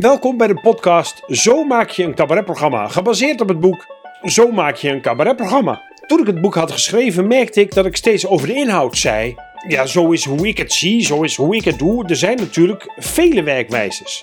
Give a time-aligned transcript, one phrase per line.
[0.00, 3.86] Welkom bij de podcast Zo maak je een cabaretprogramma, gebaseerd op het boek
[4.22, 5.82] Zo maak je een cabaretprogramma.
[6.06, 9.34] Toen ik het boek had geschreven, merkte ik dat ik steeds over de inhoud zei.
[9.68, 12.08] Ja, zo is hoe ik het zie, zo is hoe ik het doe.
[12.08, 14.22] Er zijn natuurlijk vele werkwijzes.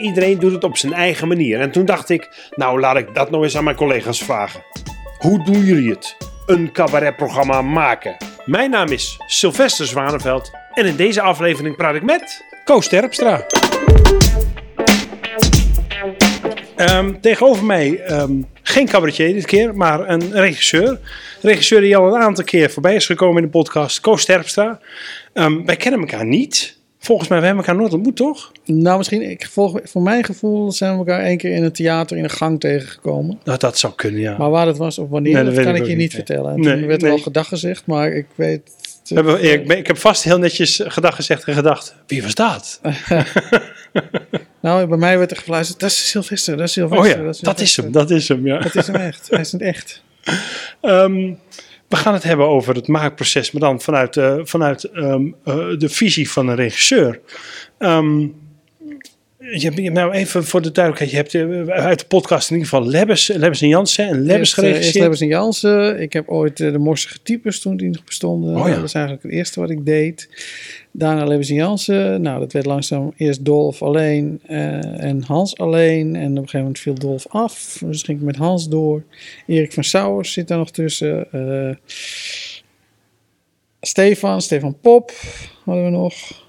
[0.00, 1.60] Iedereen doet het op zijn eigen manier.
[1.60, 4.62] En toen dacht ik, nou laat ik dat nou eens aan mijn collega's vragen.
[5.18, 6.16] Hoe doen jullie het?
[6.46, 8.16] Een cabaretprogramma maken.
[8.44, 13.46] Mijn naam is Sylvester Zwaneveld en in deze aflevering praat ik met Koos Terpstra.
[16.86, 18.32] Ehm, tegenover mij ehm,
[18.62, 20.88] geen cabaretier dit keer, maar een regisseur.
[20.88, 20.98] Een
[21.40, 24.80] regisseur die al een aantal keer voorbij is gekomen in de podcast, Koos Terpstra.
[25.32, 26.80] Ehm, wij kennen elkaar niet.
[26.98, 28.52] Volgens mij, we hebben elkaar nooit ontmoet, toch?
[28.64, 32.16] Nou, misschien, ik, voor, voor mijn gevoel zijn we elkaar één keer in het theater
[32.16, 33.40] in een gang tegengekomen.
[33.44, 34.36] Nou, dat zou kunnen, ja.
[34.38, 36.52] Maar waar dat was of wanneer, Nee, dat kan ik je niet niet, vertellen.
[36.52, 36.78] En nee.
[36.78, 37.14] toen werd er Nee.
[37.14, 38.60] wel gedag gezegd, maar ik weet...
[39.08, 42.80] We hebben, ik, ik heb vast heel netjes gedag gezegd en gedacht, wie was dat?
[44.62, 47.46] Nou, bij mij werd er gefluisterd, dat is Sylvester, dat is Oh Sylvester.
[47.46, 48.58] ja, dat is hem, dat is hem, ja.
[48.58, 50.02] Dat is hem echt, hij is het echt.
[50.80, 51.32] Ehm,
[51.88, 55.88] we gaan het hebben over het maakproces, maar dan vanuit, eh, vanuit ehm, eh, de
[55.88, 57.20] visie van een regisseur.
[57.78, 58.26] Ehm,
[59.50, 62.70] je hebt, nou even voor de duidelijkheid, je hebt eh, uit de podcast in ieder
[62.70, 64.94] geval Lebbes, Lebbes en Jansen en Lebbes eh, Eerst geregisseerd.
[64.94, 66.00] Lebbers en Jansen.
[66.00, 68.56] Ik heb ooit eh, de morsige types toen die nog bestonden.
[68.56, 68.74] Oh ja.
[68.74, 70.28] Dat is eigenlijk het eerste wat ik deed.
[70.92, 72.22] Daarna Lebbers en Jansen.
[72.22, 76.16] Nou, dat werd langzaam eerst Dolf alleen en Hans alleen.
[76.16, 77.82] En op een gegeven moment viel Dolf af.
[77.84, 79.02] Dus ging ik met Hans door.
[79.46, 81.28] Erik van Sauers zit daar nog tussen.
[83.80, 85.12] Stefan, Stefan Pop
[85.64, 86.41] hadden we nog.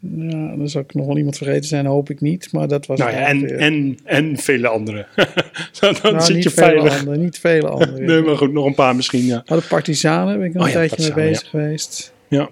[0.00, 2.52] Ja, dan zou ik nog wel iemand vergeten zijn, hoop ik niet.
[2.52, 5.06] Maar dat was nou ja, en, en, en vele anderen.
[5.80, 6.98] dan Nou, zit niet je vele veilig.
[6.98, 8.04] anderen, niet vele anderen.
[8.04, 9.42] Nee, maar goed, nog een paar misschien, ja.
[9.46, 12.12] Maar de partisanen ben ik nog Oh een ja, tijdje mee bezig geweest.
[12.28, 12.50] Ja.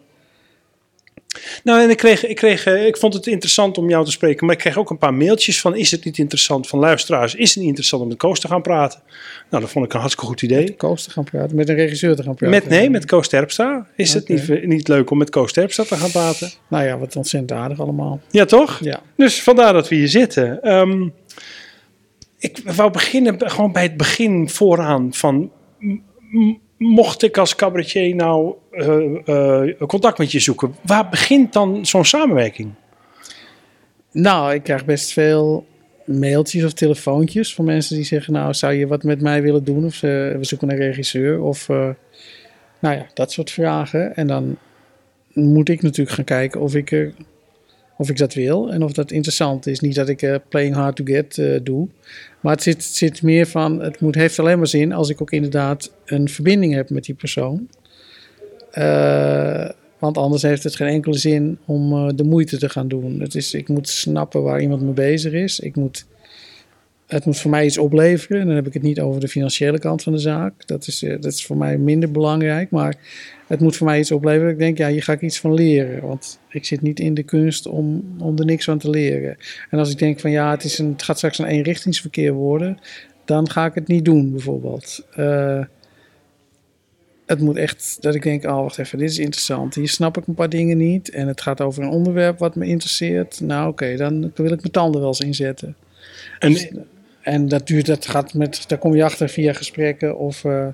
[1.64, 4.46] Nou, en ik, kreeg, ik, kreeg, eh, ik vond het interessant om jou te spreken,
[4.46, 7.34] maar ik kreeg ook een paar mailtjes van: is het niet interessant van luisteraars?
[7.34, 9.00] Is het niet interessant om met Koos te gaan praten?
[9.50, 10.74] Nou, dat vond ik een hartstikke goed idee.
[10.74, 12.60] Koos te gaan praten, met een regisseur te gaan praten.
[12.60, 13.86] Met, nee, met Koos Terpstra.
[13.96, 16.50] Is het niet, niet leuk om met Koos Terpstra te gaan praten?
[16.68, 18.20] Nou ja, wat ontzettend aardig allemaal.
[18.30, 18.78] Ja, toch?
[18.82, 19.02] Ja.
[19.16, 20.62] Dus vandaar dat we hier zitten.
[20.62, 21.08] Ehm,
[22.38, 25.50] ik wou beginnen gewoon bij het begin vooraan van...
[26.76, 32.04] Mocht ik als cabaretier nou eh, eh, contact met je zoeken, waar begint dan zo'n
[32.04, 32.72] samenwerking?
[34.12, 35.66] Nou, ik krijg best veel
[36.04, 38.32] mailtjes of telefoontjes van mensen die zeggen...
[38.32, 39.84] nou, zou je wat met mij willen doen?
[39.84, 41.42] Of we zoeken een regisseur.
[41.42, 41.88] Of eh,
[42.78, 44.16] nou ja, dat soort vragen.
[44.16, 44.58] En dan
[45.32, 47.12] moet ik natuurlijk gaan kijken of ik,
[47.96, 48.72] of ik dat wil.
[48.72, 49.80] En of dat interessant is.
[49.80, 51.88] Niet dat ik playing hard to get doe.
[52.46, 53.80] Maar het zit, zit meer van...
[53.80, 57.14] Het moet, heeft alleen maar zin als ik ook inderdaad een verbinding heb met die
[57.14, 57.68] persoon.
[58.70, 59.68] Eh,
[59.98, 63.20] want anders heeft het geen enkele zin om eh, de moeite te gaan doen.
[63.20, 65.60] Het is, ik moet snappen waar iemand mee bezig is.
[65.60, 66.06] Ik moet,
[67.06, 68.40] het moet voor mij iets opleveren.
[68.40, 70.66] En dan heb ik het niet over de financiële kant van de zaak.
[70.66, 72.70] Dat is, eh, dat is voor mij minder belangrijk.
[72.70, 72.96] Maar
[73.46, 74.52] het moet voor mij iets opleveren.
[74.52, 76.06] Ik denk, ja, hier ga ik iets van leren.
[76.06, 79.36] Want ik zit niet in de kunst om, om er niks van te leren.
[79.70, 82.78] En als ik denk van ja, het, is een, het gaat straks een eenrichtingsverkeer worden.
[83.24, 85.06] Dan ga ik het niet doen, bijvoorbeeld.
[85.14, 85.60] Eh,
[87.26, 89.74] het moet echt dat ik denk, oh wacht even, dit is interessant.
[89.74, 91.10] Hier snap ik een paar dingen niet.
[91.10, 93.40] En het gaat over een onderwerp wat me interesseert.
[93.40, 95.76] Nou oké, dan wil ik mijn tanden wel eens inzetten.
[96.38, 96.86] En,
[97.26, 100.66] En dat duurt, dat gaat met, daar kom je achter via gesprekken of eh,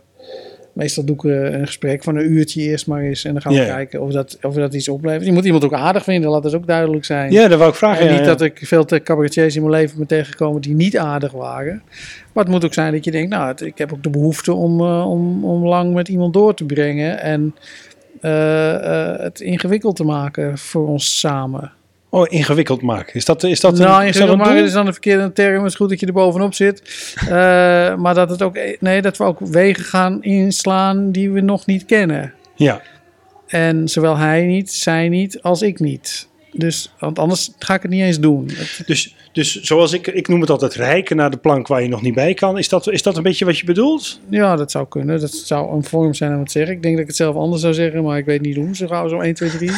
[0.72, 3.24] meestal doe ik eh, een gesprek van een uurtje eerst maar eens.
[3.24, 5.24] En dan gaan we kijken of dat, of dat iets oplevert.
[5.24, 7.32] Je moet iemand ook aardig vinden, laat dat ook duidelijk zijn.
[7.32, 8.06] ja, dat wou ik vragen.
[8.06, 8.26] En niet ja.
[8.26, 11.82] dat ik veel te cabaretiers in mijn leven ben tegengekomen die niet aardig waren.
[12.32, 14.52] Maar het moet ook zijn dat je denkt, nou, het- ik heb ook de behoefte
[14.52, 17.20] om, eh, om, om lang met iemand door te brengen.
[17.20, 17.54] En
[18.20, 21.72] eh, het ingewikkeld te maken voor ons samen.
[22.14, 23.14] Oh, ingewikkeld maken.
[23.14, 24.64] Is dat, is dat nou, een, ingewikkeld maken doel?
[24.64, 25.62] is dan een verkeerde term.
[25.62, 26.82] Het is goed dat je er bovenop zit.
[27.22, 27.28] Eh,
[27.96, 31.84] maar dat, het ook, nee, dat we ook wegen gaan inslaan die we nog niet
[31.84, 32.34] kennen.
[32.54, 32.82] Ja.
[33.46, 36.28] En zowel hij niet, zij niet, als ik niet.
[36.52, 38.50] Dus, want anders ga ik het niet eens doen.
[38.86, 42.02] Dus, dus zoals ik, ik noem het altijd rijken naar de plank waar je nog
[42.02, 42.58] niet bij kan.
[42.58, 44.20] Is dat, is dat een beetje wat je bedoelt?
[44.28, 45.20] Ja, dat zou kunnen.
[45.20, 46.74] Dat zou een vorm zijn om het te zeggen.
[46.74, 48.76] Ik denk dat ik het zelf anders zou zeggen, maar ik weet niet hoe.
[48.76, 49.70] Zo gauw, zo 1, 2, 3.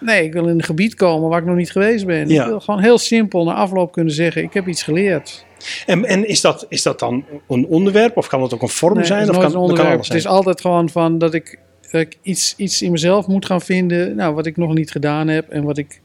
[0.00, 2.28] Nee, ik wil in een gebied komen waar ik nog niet geweest ben.
[2.28, 2.42] Ja.
[2.42, 5.44] Ik wil gewoon heel simpel na afloop kunnen zeggen, ik heb iets geleerd.
[5.86, 8.94] En, en is, dat, is dat dan een onderwerp of kan dat ook een vorm
[8.94, 9.20] Nee, zijn?
[9.20, 10.04] het is Of kan, een kan onderwerp.
[10.04, 11.58] Het is altijd gewoon van dat ik,
[11.90, 15.28] dat ik iets, iets in mezelf moet gaan vinden, nou, wat ik nog niet gedaan
[15.28, 16.00] heb en wat ik,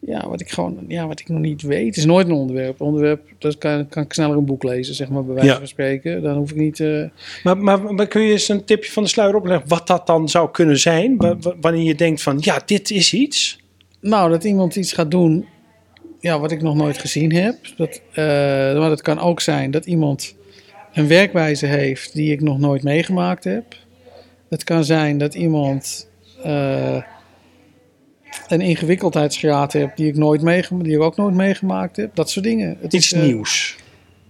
[0.00, 1.86] ja, wat ik gewoon, ja, wat ik nog niet weet.
[1.86, 2.80] Het is nooit een onderwerp.
[2.80, 5.56] onderwerp, dat kan, kan ik sneller een boek lezen, zeg maar, bij wijze Ja.
[5.58, 6.22] van spreken.
[6.22, 6.80] Dan hoef ik niet...
[6.80, 7.04] eh,
[7.42, 10.28] Maar, maar, maar kun je eens een tipje van de sluier opleggen wat dat dan
[10.28, 11.16] zou kunnen zijn?
[11.16, 13.58] Wa- wa- wanneer je denkt van ja, dit is iets.
[14.00, 15.46] Nou, dat iemand iets gaat doen
[16.20, 17.54] ja, wat ik nog nooit gezien heb.
[17.76, 18.24] Dat, eh,
[18.78, 20.34] maar het kan ook zijn dat iemand
[20.92, 23.64] een werkwijze heeft die ik nog nooit meegemaakt heb.
[24.48, 26.08] Het kan zijn dat iemand
[26.42, 27.02] eh,
[28.48, 32.14] een ingewikkeldheidsgraad heeft die ik, nooit meegemaakt, die ik ook nooit meegemaakt heb.
[32.14, 32.76] Dat soort dingen.
[32.80, 33.76] Het Iets is, eh, nieuws.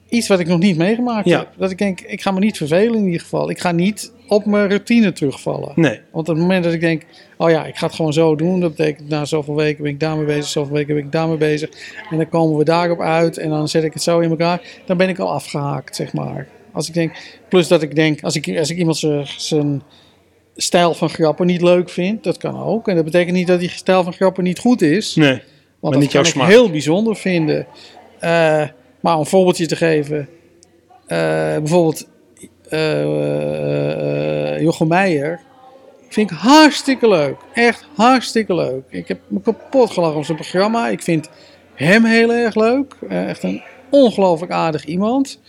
[0.09, 1.39] Iets wat ik nog niet meegemaakt Ja.
[1.39, 1.49] heb.
[1.57, 3.51] Dat ik denk, ik ga me niet vervelen in ieder geval.
[3.51, 5.73] Ik ga niet op mijn routine terugvallen.
[5.75, 6.01] Nee.
[6.13, 7.03] Want op het moment dat ik denk,
[7.37, 8.61] oh ja, ik ga het gewoon zo doen.
[8.61, 11.71] Dat betekent na zoveel weken ben ik daarmee bezig, zoveel weken ben ik daarmee bezig.
[12.11, 14.61] En dan komen we daarop uit en dan zet ik het zo in elkaar.
[14.87, 16.47] Dan ben ik al afgehaakt, zeg maar.
[16.73, 17.13] Als ik denk,
[17.49, 19.83] plus dat ik denk, als ik, als ik iemand zijn- zijn
[20.61, 22.89] stijl van grappen niet leuk vind, dat kan ook.
[22.89, 25.15] En dat betekent niet dat die stijl van grappen niet goed is.
[25.15, 25.29] Nee.
[25.31, 25.43] Want
[25.81, 26.49] Maar dat niet jouw kan ik smaak.
[26.49, 27.67] heel bijzonder vinden.
[28.19, 28.65] Eh,
[29.01, 30.29] maar om een voorbeeldje te geven.
[31.07, 31.19] eh,
[31.57, 32.07] bijvoorbeeld
[33.19, 35.41] eh, Jochem Meijer.
[36.09, 37.37] Vind ik hartstikke leuk.
[37.53, 38.83] Echt hartstikke leuk.
[38.89, 40.89] Ik heb me kapot gelachen om zijn programma.
[40.89, 41.29] Ik vind
[41.75, 42.97] hem heel erg leuk.
[43.09, 45.41] Echt een ongelooflijk aardig iemand.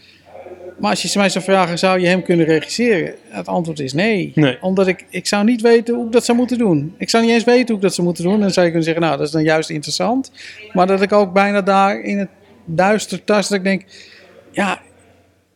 [0.79, 3.13] Maar als je mij zou vragen, zou je hem kunnen regisseren?
[3.27, 4.31] Het antwoord is nee.
[4.35, 4.57] Nee.
[4.61, 6.95] Omdat ik, ik zou niet weten hoe ik dat zou moeten doen.
[6.97, 8.33] Ik zou niet eens weten hoe ik dat zou moeten doen.
[8.33, 10.31] En dan zou je kunnen zeggen, nou, dat is dan juist interessant.
[10.73, 12.29] Maar dat ik ook bijna daar in het
[12.65, 13.83] duister tast, dat ik denk,
[14.51, 14.81] ja,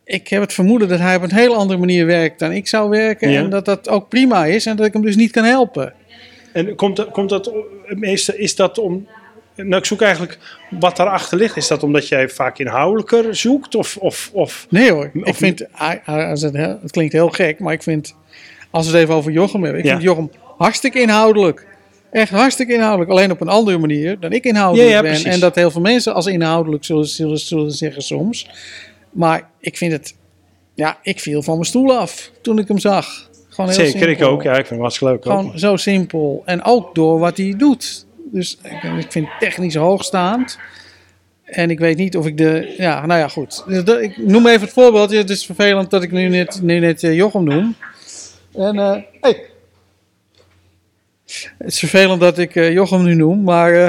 [0.04, 2.90] ik heb het vermoeden dat hij op een heel andere manier werkt dan ik zou
[2.90, 3.30] werken.
[3.30, 3.42] Ja.
[3.42, 5.92] En dat dat ook prima is en dat ik hem dus niet kan helpen.
[6.52, 7.52] En komt dat, komt dat
[8.36, 9.06] is dat om.
[9.56, 10.38] Nou, ik zoek eigenlijk
[10.70, 11.56] wat daarachter ligt.
[11.56, 13.74] Is dat omdat jij vaak inhoudelijker zoekt?
[13.74, 17.72] Of, of, of Nee hoor, ik Of- vind, hij- als het, klinkt heel gek, maar
[17.72, 18.14] ik vind,
[18.70, 19.92] als we het even over Jochem hebben, ik Ja.
[19.92, 21.66] vind Jochem hartstikke inhoudelijk.
[22.10, 25.10] Echt hartstikke inhoudelijk, alleen op een andere manier dan ik inhoudelijk Ja, ja, ben.
[25.10, 25.32] precies.
[25.32, 28.50] En dat heel veel mensen als inhoudelijk zullen, zullen, zullen zeggen soms.
[29.10, 30.14] Maar ik vind het,
[30.74, 33.30] ja, ik viel van mijn stoel af toen ik hem zag.
[33.48, 34.42] Gewoon heel zeker, ik ook.
[34.42, 35.26] Ja, ik vind het hartstikke leuk.
[35.26, 35.38] ook.
[35.40, 36.42] Gewoon zo simpel.
[36.44, 38.03] En ook door wat hij doet.
[38.34, 40.58] Dus ik, ik vind het technisch hoogstaand.
[41.44, 42.74] En ik weet niet of ik de.
[42.78, 43.64] Ja, nou ja, goed.
[43.66, 45.10] Dus ik noem even het voorbeeld.
[45.10, 47.74] Het is vervelend dat ik nu net, nu net eh, Jochem noem.
[48.54, 48.78] En.
[48.78, 49.44] eh hey.
[51.58, 53.72] Het is vervelend dat ik eh, Jochem nu noem, maar.
[53.72, 53.88] eh,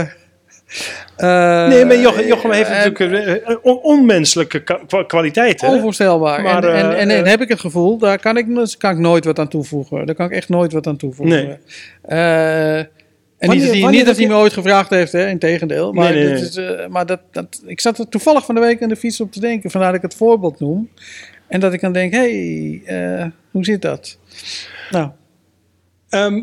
[1.18, 5.68] eh, Nee, maar Jochem, Jochem heeft eh, natuurlijk eh, eh, on- onmenselijke kwa- kwa- kwaliteiten.
[5.70, 6.42] Onvoorstelbaar.
[6.42, 8.46] Maar, en, en, eh, en, en eh, heb ik het gevoel, daar kan ik,
[8.78, 10.06] kan ik nooit wat aan toevoegen.
[10.06, 11.36] Daar kan ik echt nooit wat aan toevoegen.
[11.36, 11.58] Nee.
[13.58, 15.94] Wanneer- niet dat hij, wanneer niet dat hij me ooit gevraagd heeft, hè, in tegendeel.
[15.94, 18.62] Maar, Nee, nee, dit Is, eh, maar dat, dat, ik zat er toevallig van de
[18.62, 19.72] week aan de fiets op te denken.
[19.72, 20.90] Vandaar dat ik het voorbeeld noem.
[21.48, 22.20] En dat ik dan denk, hé,
[22.86, 24.18] hey, eh, hoe zit dat?
[24.92, 25.10] Nou,
[26.10, 26.42] Ehm,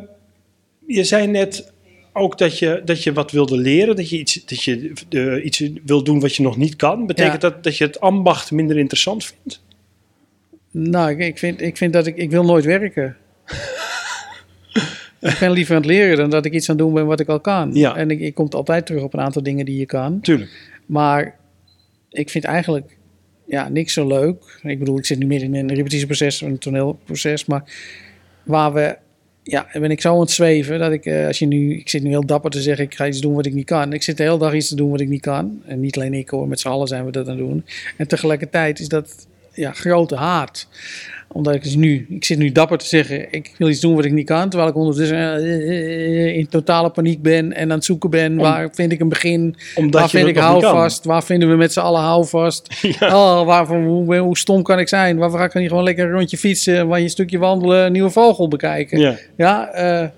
[0.87, 1.73] je zei net
[2.13, 3.97] ook dat je, dat je wat wilde leren.
[3.97, 7.07] Dat je, iets, dat je eh, iets wil doen wat je nog niet kan.
[7.07, 7.49] Betekent Ja.
[7.49, 9.63] dat dat je het ambacht minder interessant vindt?
[10.71, 13.17] nou ik, ik, vind, ik vind dat ik, ik wil nooit werken.
[15.31, 17.21] Ik ben liever aan het leren dan dat ik iets aan het doen ben wat
[17.21, 17.75] ik al kan.
[17.75, 17.97] Ja.
[17.97, 20.21] En ik, ik kom altijd terug op een aantal dingen die je kan.
[20.21, 20.71] Tuurlijk.
[20.87, 21.37] Maar
[22.11, 22.97] ik vind eigenlijk
[23.47, 24.61] ja, niks zo leuk.
[24.63, 27.45] Ik bedoel, ik zit nu midden in een repetitieproces, een toneelproces.
[27.45, 27.63] Maar
[28.43, 28.97] waar we,
[29.43, 32.03] ja, ben ik zo aan het zweven dat ik, eh, als je nu, ik zit
[32.03, 33.93] nu heel dapper te zeggen, ik ga iets doen wat ik niet kan.
[33.93, 35.63] Ik zit de hele dag iets te doen wat ik niet kan.
[35.67, 37.65] En niet alleen ik hoor, met z'n allen zijn we dat aan het doen.
[37.97, 40.69] En tegelijkertijd is dat, ja, grote haat
[41.33, 44.13] omdat ik nu, ik zit nu dapper te zeggen, ik wil iets doen wat ik
[44.13, 44.49] niet kan.
[44.49, 48.37] Terwijl ik ondertussen eh, eh, in totale paniek ben en aan het zoeken ben.
[48.37, 49.57] Waar vind ik een begin?
[49.91, 51.05] Waar vind ik houvast?
[51.05, 52.69] Waar vinden we met z'n allen houvast?
[53.01, 55.17] Oh, waarvan, hoe, hoe stom kan ik zijn?
[55.17, 57.93] Waarvoor ga ik niet gewoon lekker een rondje fietsen, waar je een stukje wandelen, een
[57.93, 58.99] nieuwe vogel bekijken?
[59.01, 59.17] Ja.
[59.37, 60.09] Ja, eh,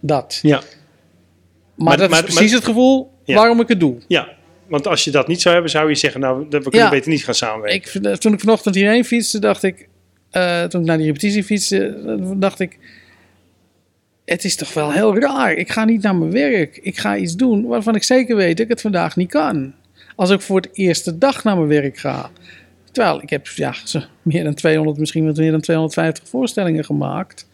[0.00, 0.38] dat.
[0.42, 0.56] Ja.
[0.56, 0.62] Maar,
[1.76, 3.34] Maar- dat maar- is precies maar- het gevoel Ja.
[3.34, 3.96] waarom ik het doe.
[4.08, 4.28] ja.
[4.68, 6.88] Want als je dat niet zou hebben, zou je zeggen, nou, we kunnen Ja.
[6.90, 8.02] beter niet gaan samenwerken.
[8.12, 9.88] Ik, toen ik vanochtend hierheen fietste, dacht ik,
[10.34, 12.78] eh, toen ik naar die repetitie fietste, dacht ik,
[14.24, 15.52] het is toch wel heel raar.
[15.52, 16.76] Ik ga niet naar mijn werk.
[16.76, 19.74] Ik ga iets doen waarvan ik zeker weet dat ik het vandaag niet kan.
[20.16, 22.30] Als ik voor het eerste dag naar mijn werk ga.
[22.92, 23.74] Terwijl ik heb ja,
[24.22, 27.48] meer dan 200, misschien wel meer dan 250 voorstellingen gemaakt.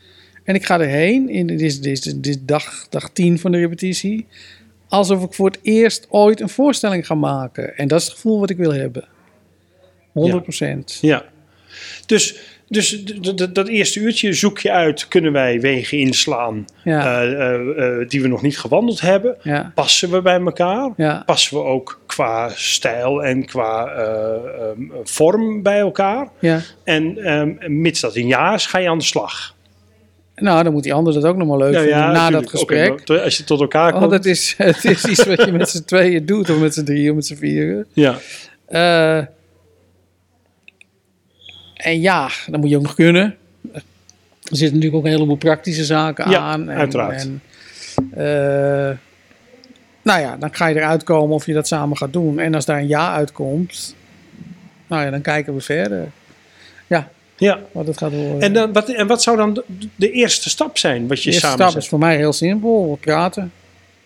[0.44, 3.52] En ik ga erheen, in, dit, is, dit, is, dit is dag, dag 10 van
[3.52, 4.26] de repetitie.
[4.88, 7.76] Alsof ik voor het eerst ooit een voorstelling ga maken.
[7.76, 9.04] En dat is het gevoel wat ik wil hebben.
[10.12, 10.99] 100 procent.
[11.00, 11.25] Ja.
[12.06, 12.40] Dus,
[12.73, 13.05] dus
[13.53, 17.23] dat eerste uurtje zoek je uit, kunnen wij wegen inslaan Ja.
[17.23, 19.37] eh, eh, eh, die we nog niet gewandeld hebben?
[19.43, 20.91] Ja, Passen we bij elkaar?
[20.97, 26.29] ja, Passen we ook qua stijl en qua eh, ehm, vorm bij elkaar?
[26.39, 26.61] ja.
[26.85, 29.55] En ehm, mits dat een jaar is, ga je aan de slag.
[30.37, 33.09] Nou, dan moet die ander dat ook nog maar leuk Nou vinden na dat gesprek.
[33.09, 34.00] Maar als je tot elkaar komt.
[34.00, 36.85] Want het is, het is iets wat je met z'n tweeën doet, of met z'n
[36.85, 37.87] drieën, of met z'n vieren.
[37.93, 38.19] Ja,
[41.82, 43.37] en ja, dan moet je ook nog kunnen.
[43.72, 46.68] Er zitten natuurlijk ook een heleboel praktische zaken Ja, aan.
[46.68, 47.22] En, uiteraard.
[47.22, 47.42] En,
[48.10, 48.96] eh,
[50.02, 52.38] Nou ja, dan ga je eruit komen of je dat samen gaat doen.
[52.38, 53.94] En als daar een ja uitkomt,
[54.87, 56.08] nou ja, dan kijken we verder.
[56.87, 57.58] Ja, Ja.
[57.72, 58.40] wat het gaat worden.
[58.40, 59.64] En, dan, wat, en wat zou dan de,
[59.96, 61.82] de eerste stap zijn wat je de eerste samen stap zet?
[61.82, 62.99] is voor mij heel simpel.
[63.00, 63.52] Praten.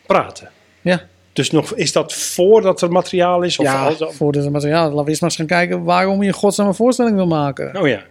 [0.07, 0.51] praten?
[0.81, 1.03] Ja,
[1.35, 3.59] Dus nog, is dat voordat er materiaal is?
[3.59, 4.89] Of ja al- voor het materiaal.
[4.89, 7.81] Laten we eerst maar eens gaan kijken waarom je godsnaam een voorstelling wil maken.
[7.81, 8.03] Oh ja.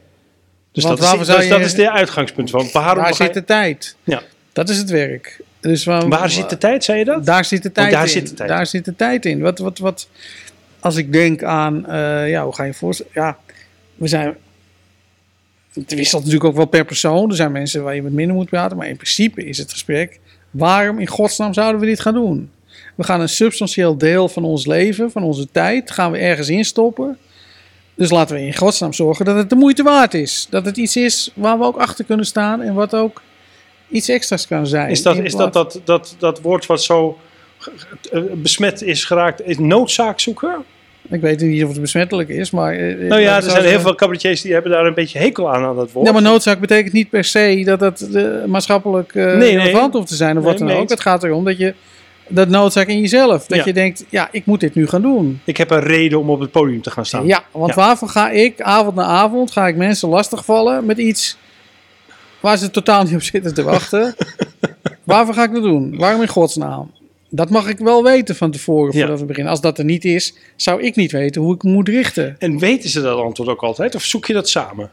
[0.72, 3.96] Dus Want dat, is, dus dat is de uitgangspunt van waarom je- zit de tijd.
[4.04, 4.22] Ja.
[4.54, 5.42] Dat is het werk.
[5.60, 7.26] Dus waar, Waar zit de tijd, zei je dat?
[7.26, 8.10] Daar zit de tijd daar in.
[8.10, 9.40] zit de tijd daar zit de tijd in.
[9.42, 10.08] Wat, wat, wat,
[10.80, 13.12] als ik denk aan, eh, ja, hoe ga je voorstellen?
[13.16, 13.38] Ja,
[13.96, 14.36] we zijn.
[15.74, 17.30] Het wisselt natuurlijk ook wel per persoon.
[17.30, 18.78] Er zijn mensen waar je met minder moet praten.
[18.78, 20.20] Maar in principe is het gesprek.
[20.52, 22.52] Waarom in godsnaam zouden we dit gaan doen?
[22.96, 27.18] We gaan een substantieel deel van ons leven, van onze tijd, gaan we ergens instoppen.
[27.96, 30.48] Dus laten we in godsnaam zorgen dat het de moeite waard is.
[30.50, 33.22] Dat het iets is waar we ook achter kunnen staan en wat ook
[33.90, 34.90] iets extra's kan zijn.
[34.90, 37.18] Is dat, is dat, dat, dat, dat woord wat zo
[38.12, 40.56] eh, besmet is geraakt, is noodzaak zoeken?
[41.10, 42.74] Ik weet niet of het besmettelijk is, maar...
[42.74, 45.64] eh, Nou ja, er zijn heel veel cabaretiers die hebben daar een beetje hekel aan,
[45.64, 46.08] aan dat woord.
[46.08, 50.16] Ja, maar noodzaak betekent niet per se dat het eh, maatschappelijk eh, relevant hoeft te
[50.16, 50.90] zijn of wat dan ook.
[50.90, 51.74] Het gaat erom dat je
[52.28, 53.46] dat noodzaak in jezelf.
[53.46, 53.64] Dat Ja.
[53.66, 55.42] je denkt, ja, ik moet dit nu gaan doen.
[55.44, 57.26] Ik heb een reden om op het podium te gaan staan.
[57.26, 57.76] Ja, want Ja.
[57.76, 61.38] waarvoor ga ik avond na avond ga ik mensen lastigvallen met iets
[62.40, 64.16] waar ze totaal niet op zitten te wachten?
[65.04, 65.98] waarvoor ga ik dat doen?
[65.98, 66.92] Waarom in godsnaam?
[67.30, 69.00] Dat mag ik wel weten van tevoren Ja.
[69.00, 69.52] voordat we beginnen.
[69.52, 72.36] Als dat er niet is, zou ik niet weten hoe ik moet richten.
[72.40, 73.96] En weten ze dat antwoord ook altijd?
[73.96, 74.90] Of zoek je dat samen?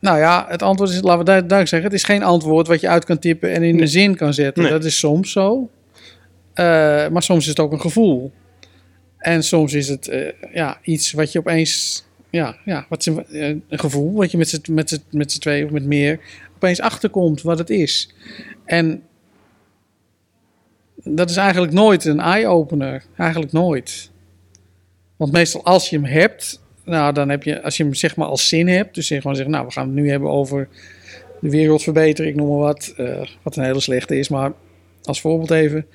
[0.00, 2.80] Nou ja, het antwoord is, laten we du- duidelijk zeggen, het is geen antwoord wat
[2.80, 4.62] je uit kan tippen en in een zin kan zetten.
[4.62, 4.72] Nee.
[4.72, 5.68] Dat is soms zo.
[6.58, 8.32] Eh, maar soms is het ook een gevoel.
[9.18, 13.48] En soms is het eh, ja, iets wat je opeens, ja, ja wat een, eh,
[13.48, 16.20] een gevoel wat je met z'n met met z'n twee of met meer
[16.54, 18.14] opeens achterkomt wat het is.
[18.64, 19.02] En
[20.94, 23.04] dat is eigenlijk nooit een eye-opener.
[23.16, 24.10] Eigenlijk nooit.
[25.16, 28.28] Want meestal als je hem hebt, nou dan heb je, als je hem zeg maar
[28.28, 30.68] als zin hebt, dus je gewoon zegt, nou we gaan het nu hebben over
[31.40, 32.94] de wereld verbeteren, ik noem maar wat,
[33.42, 34.52] wat een hele slechte is, maar
[35.02, 35.86] als voorbeeld even,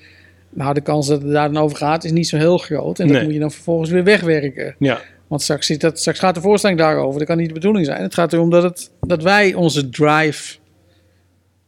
[0.54, 3.08] nou de kans dat het daar dan over gaat is niet zo heel groot en
[3.08, 4.74] dat moet je dan vervolgens weer wegwerken.
[4.78, 5.00] Ja.
[5.26, 7.18] Want straks, zit dat, straks gaat de voorstelling daarover.
[7.18, 8.02] Dat kan niet de bedoeling zijn.
[8.02, 10.56] Het gaat erom dat, het, dat wij onze drive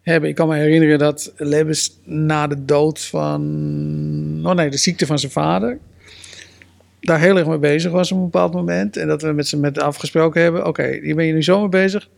[0.02, 0.28] hebben.
[0.28, 4.40] Ik kan me herinneren dat Lebbes na de dood van...
[4.44, 5.78] Oh nee, de ziekte van zijn vader...
[7.00, 8.96] daar heel erg mee bezig was op een bepaald moment.
[8.96, 10.66] En dat we met z'n met afgesproken hebben...
[10.66, 12.08] oké, hier ben je nu zo mee bezig.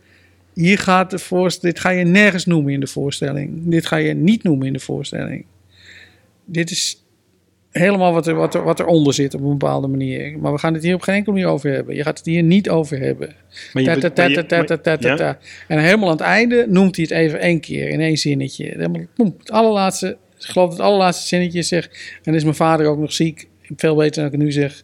[0.53, 1.75] Hier gaat de voorstelling...
[1.75, 3.61] Dit ga je nergens noemen in de voorstelling.
[3.63, 5.45] Dit ga je niet noemen in de voorstelling.
[6.51, 7.03] Dit is
[7.71, 10.39] helemaal wat, er, wat, er, wat eronder zit op een bepaalde manier.
[10.39, 11.95] Maar we gaan het hier op geen enkele manier over hebben.
[11.95, 13.35] Je gaat het hier niet over hebben.
[15.67, 18.65] En helemaal aan het einde noemt hij het even één keer in één zinnetje.
[18.65, 21.89] Helemaal, boem, het allerlaatste, ik geloof het allerlaatste zinnetje zeg.
[22.23, 23.47] En is mijn vader ook nog ziek.
[23.75, 24.83] Veel beter dan ik het nu zeg.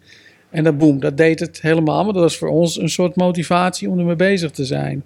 [0.49, 2.03] En dat boem, dat deed het helemaal.
[2.03, 5.05] Maar dat was voor ons een soort motivatie om ermee bezig te zijn.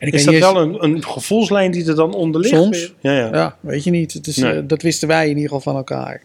[0.00, 2.54] En ik Is dat wel een, een gevoelslijn die er dan onder ligt?
[2.54, 2.94] Soms.
[3.00, 3.28] Ja, ja.
[3.32, 4.12] Ja, weet je niet.
[4.12, 4.52] Het is, Nee.
[4.52, 6.22] eh, dat wisten wij in ieder geval van elkaar.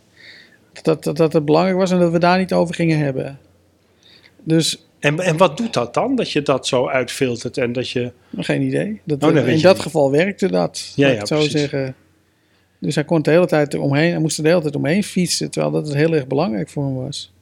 [0.81, 3.39] Dat, dat, dat het belangrijk was en dat we daar niet over gingen hebben.
[4.43, 6.15] Dus En, en wat doet dat dan?
[6.15, 8.11] Dat je dat zo uitfiltert en dat je...
[8.37, 9.01] geen idee.
[9.03, 9.81] Dat, Oh, in dat niet.
[9.83, 10.91] geval werkte dat.
[10.95, 11.51] Ja, Ja, ik zo precies.
[11.59, 11.95] zeggen.
[12.79, 14.09] Dus hij kon de hele tijd eromheen.
[14.11, 15.51] Hij moest er de hele tijd omheen fietsen.
[15.51, 17.33] Terwijl dat het heel erg belangrijk voor hem was.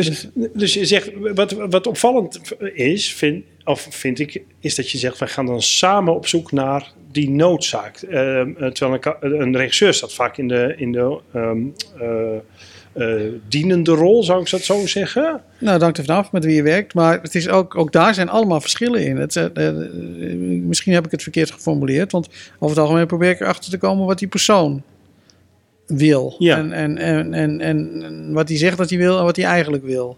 [0.00, 2.40] Dus, dus je zegt, wat, wat opvallend
[2.74, 6.52] is, vind, of vind ik, is dat je zegt, wij gaan dan samen op zoek
[6.52, 7.96] naar die noodzaak.
[7.96, 11.58] Ehm, eh, terwijl een, regisseur staat vaak in de, in de ehm,
[12.00, 12.36] eh,
[12.92, 15.40] eh, dienende rol, zou ik dat zo zeggen.
[15.58, 16.94] Nou, dat hangt er vanaf met wie je werkt.
[16.94, 19.16] Maar het is ook, ook daar zijn allemaal verschillen in.
[19.16, 19.50] Het,
[20.66, 22.12] misschien heb ik het verkeerd geformuleerd.
[22.12, 24.82] Want over het algemeen probeer ik erachter te komen wat die persoon
[25.92, 26.34] wil.
[26.38, 26.56] Ja.
[26.58, 29.84] En, en, en, en, en wat hij zegt dat hij wil en wat hij eigenlijk
[29.84, 30.16] wil.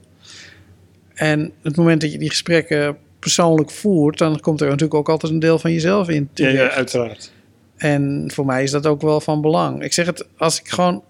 [1.14, 4.18] En het moment dat je die gesprekken persoonlijk voert...
[4.18, 7.32] dan komt er natuurlijk ook altijd een deel van jezelf in Ja, ja, uiteraard.
[7.76, 9.82] En voor mij is dat ook wel van belang.
[9.82, 11.02] Ik zeg het, als ik gewoon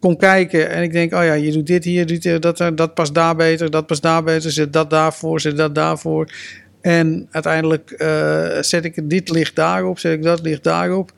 [0.00, 2.94] kom kijken en ik denk, oh ja, je doet dit hier, doet dit, dat, dat
[2.94, 6.32] past daar beter, dat past daar beter, zet dat daarvoor, zet dat daarvoor.
[6.80, 11.12] En uiteindelijk eh, zet ik dit licht daarop, zet ik dat licht daarop.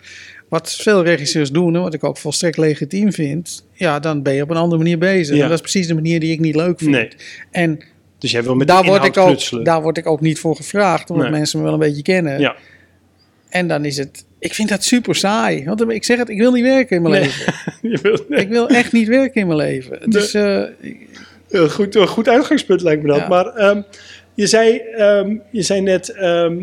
[0.53, 4.51] Wat veel regisseurs doen, wat ik ook volstrekt legitiem vind, ja, dan ben je op
[4.51, 5.37] een andere manier bezig.
[5.37, 5.43] Ja.
[5.43, 6.91] En dat is precies de manier die ik niet leuk vind.
[6.91, 7.09] Nee.
[7.51, 7.81] En
[8.19, 11.11] Dus jij wil met daar word, ik ook, daar word ik ook niet voor gevraagd,
[11.11, 11.39] omdat Nee.
[11.39, 12.41] mensen me wel een beetje kennen.
[12.41, 12.57] Ja.
[13.49, 14.25] En dan is het.
[14.39, 15.65] Ik vind dat super saai.
[15.65, 17.23] Want ik zeg het, ik wil niet werken in mijn Nee.
[17.23, 17.55] leven.
[17.91, 18.41] Je nee.
[18.41, 19.99] Ik wil echt niet werken in mijn leven.
[20.01, 20.35] Het is.
[20.35, 20.63] eh,
[21.49, 23.29] Een goed, een goed uitgangspunt lijkt me dat.
[23.29, 23.83] Maar ehm,
[24.35, 26.57] je, zei, ehm, je zei net, ehm,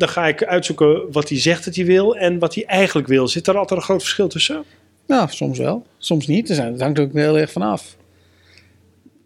[0.00, 3.28] dan ga ik uitzoeken wat hij zegt dat hij wil en wat hij eigenlijk wil.
[3.28, 4.64] Zit er altijd een groot verschil tussen?
[5.06, 6.48] Nou, soms wel, soms niet.
[6.48, 7.96] Er zijn, het hangt er ook heel erg van af.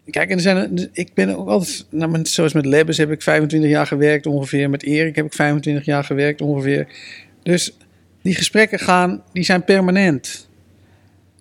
[0.09, 3.21] Kijk, en er zijn, ik ben ook altijd, nou, met- zoals met Lebbes heb ik
[3.21, 4.69] 25 jaar gewerkt ongeveer.
[4.69, 6.87] Met Erik heb ik 25 jaar gewerkt ongeveer.
[7.43, 7.77] Dus
[8.21, 10.49] die gesprekken gaan, die zijn permanent.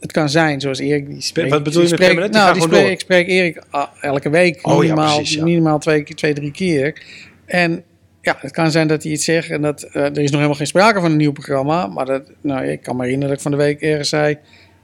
[0.00, 1.50] Het kan zijn, zoals Erik die spreekt.
[1.50, 2.32] Wat bedoel je met spreekt- permanent?
[2.32, 5.44] Die Nou, die spreek, ik spreek Erik ah, elke week Oh ja, minimaal, precies, ja.
[5.44, 7.02] minimaal twee, twee, drie keer.
[7.46, 7.84] En
[8.24, 10.54] ja, het kan zijn dat hij iets zegt en dat eh, er is nog helemaal
[10.54, 11.86] geen sprake van een nieuw programma.
[11.86, 14.38] Maar dat, nou, ik kan me herinneren dat ik van de week ergens zei: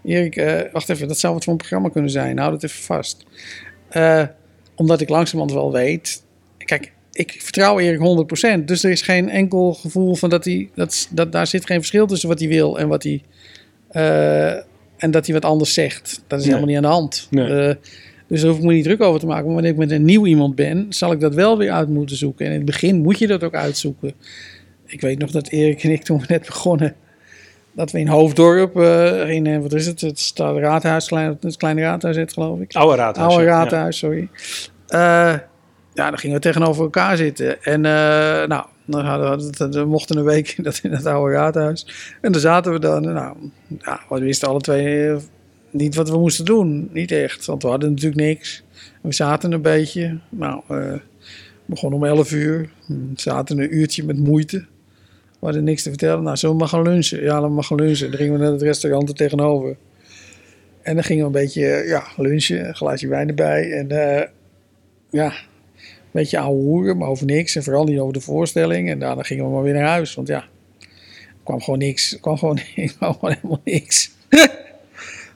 [0.05, 2.39] Erik, eh, wacht even, dat zou wat voor een programma kunnen zijn.
[2.39, 3.25] Hou dat even vast.
[3.89, 4.23] Eh,
[4.75, 6.23] omdat ik langzamerhand wel weet.
[6.59, 8.69] Kijk, ik vertrouw Erik 100%.
[8.69, 10.71] Dus er is geen enkel gevoel van dat hij.
[10.75, 13.23] Dat, dat, daar zit geen verschil tussen wat hij wil en wat hij.
[14.97, 16.23] en dat hij wat anders zegt.
[16.27, 16.55] Dat is Nee.
[16.55, 17.27] helemaal niet aan de hand.
[17.31, 17.77] Nee.
[18.31, 19.45] Dus daar hoef ik me niet druk over te maken.
[19.45, 22.17] Maar wanneer ik met een nieuw iemand ben, zal ik dat wel weer uit moeten
[22.17, 22.47] zoeken.
[22.47, 24.13] En in het begin moet je dat ook uitzoeken.
[24.87, 26.95] Ik weet nog dat Erik en ik toen we net begonnen,
[27.73, 31.57] dat we in Hoofddorp, eh, in, eh, wat is het, het staat raadhuis, klein, het
[31.57, 32.75] kleine raadhuis heet, geloof ik.
[32.75, 33.29] Oude raadhuis.
[33.29, 33.51] Oude ja.
[33.51, 34.29] raadhuis, sorry.
[34.87, 35.35] Eh,
[35.95, 37.63] ja, dan gingen we tegenover elkaar zitten.
[37.63, 42.13] En nou, dan hadden we, we mochten een week in dat, in dat oude raadhuis.
[42.21, 43.03] En dan zaten we dan.
[43.03, 43.37] Nou,
[43.79, 45.17] ja, we wisten alle twee
[45.71, 46.91] niet wat we moesten doen.
[46.93, 48.63] Niet echt, want we hadden natuurlijk niks.
[49.03, 50.19] We zaten een beetje.
[50.29, 50.95] Nou, eh
[51.71, 52.71] begon om 11 uur.
[52.87, 54.59] We zaten een uurtje met moeite.
[55.39, 56.23] We hadden niks te vertellen.
[56.23, 57.23] Nou, zullen we maar gaan lunchen?
[57.23, 58.11] Ja, dan maar gaan lunchen.
[58.11, 59.77] Dan gingen we naar het restaurant er tegenover.
[60.83, 63.73] En dan gingen we een beetje ja, lunchen, een glaasje wijn erbij.
[63.73, 64.27] En eh,
[65.11, 67.57] ja, een beetje ouwe hoeren, maar over niks.
[67.57, 68.91] En vooral niet over de voorstelling.
[68.91, 70.15] En daarna gingen we maar weer naar huis.
[70.15, 70.45] Want ja,
[70.79, 72.13] er kwam gewoon niks.
[72.13, 72.59] Er kwam gewoon,
[72.99, 74.11] kwam gewoon helemaal niks.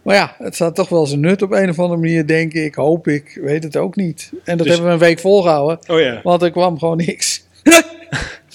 [0.04, 2.74] Maar ja, het staat toch wel zijn nut op een of andere manier, denk ik.
[2.74, 4.30] Hoop ik, weet het ook niet.
[4.44, 5.78] En dat Dus- hebben we een week volgehouden.
[5.86, 6.20] Oh ja.
[6.22, 7.46] Want er kwam gewoon niks.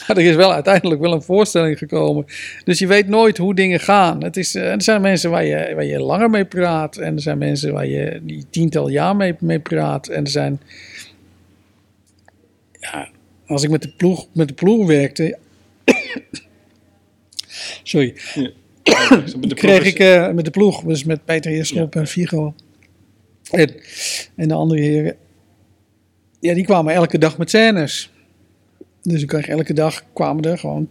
[0.07, 2.25] maar er is wel uiteindelijk wel een voorstelling gekomen.
[2.63, 4.23] Dus je weet nooit hoe dingen gaan.
[4.23, 6.97] Het is, eh, er zijn mensen waar je, waar je langer mee praat.
[6.97, 10.07] En er zijn mensen waar je die tiental jaar mee, mee praat.
[10.07, 10.61] En er zijn...
[12.79, 13.09] Ja,
[13.47, 15.37] als ik met de ploeg, met de ploeg werkte...
[17.83, 18.15] Sorry.
[18.83, 22.53] De kreeg ik eh, met de ploeg, dus met Peter Heerschop en Figo.
[23.51, 23.75] En,
[24.35, 25.15] en de andere heren.
[26.39, 28.11] Ja, die kwamen elke dag met scènes.
[29.01, 30.89] Dus ik kreeg elke dag kwamen er gewoon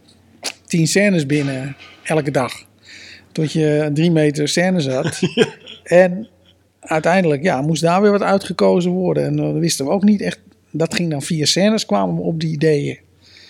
[0.67, 1.77] tien scènes binnen.
[2.03, 2.67] Elke dag.
[3.33, 5.21] Tot je drie meter scènes had.
[5.83, 6.29] En
[6.81, 9.25] uiteindelijk ja, moest daar weer wat uitgekozen worden.
[9.25, 10.41] En dan wisten we ook niet echt.
[10.71, 12.99] Dat ging dan via scènes, kwamen we op die ideeën.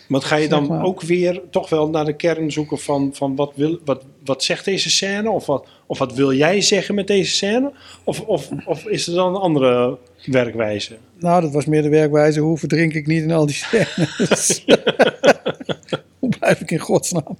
[0.09, 0.85] Want ga je Zeg dan maar.
[0.85, 4.65] ook weer toch wel naar de kern zoeken van, van wat, wil, wat, wat zegt
[4.65, 5.31] deze scène?
[5.31, 7.73] Of wat, of wat wil jij zeggen met deze scène?
[8.05, 10.97] Of, of, of is er dan een andere werkwijze?
[11.19, 12.41] Nou, dat was meer de werkwijze.
[12.41, 14.65] Hoe verdrink ik niet in al die scènes?
[16.19, 17.39] Hoe blijf ik in godsnaam?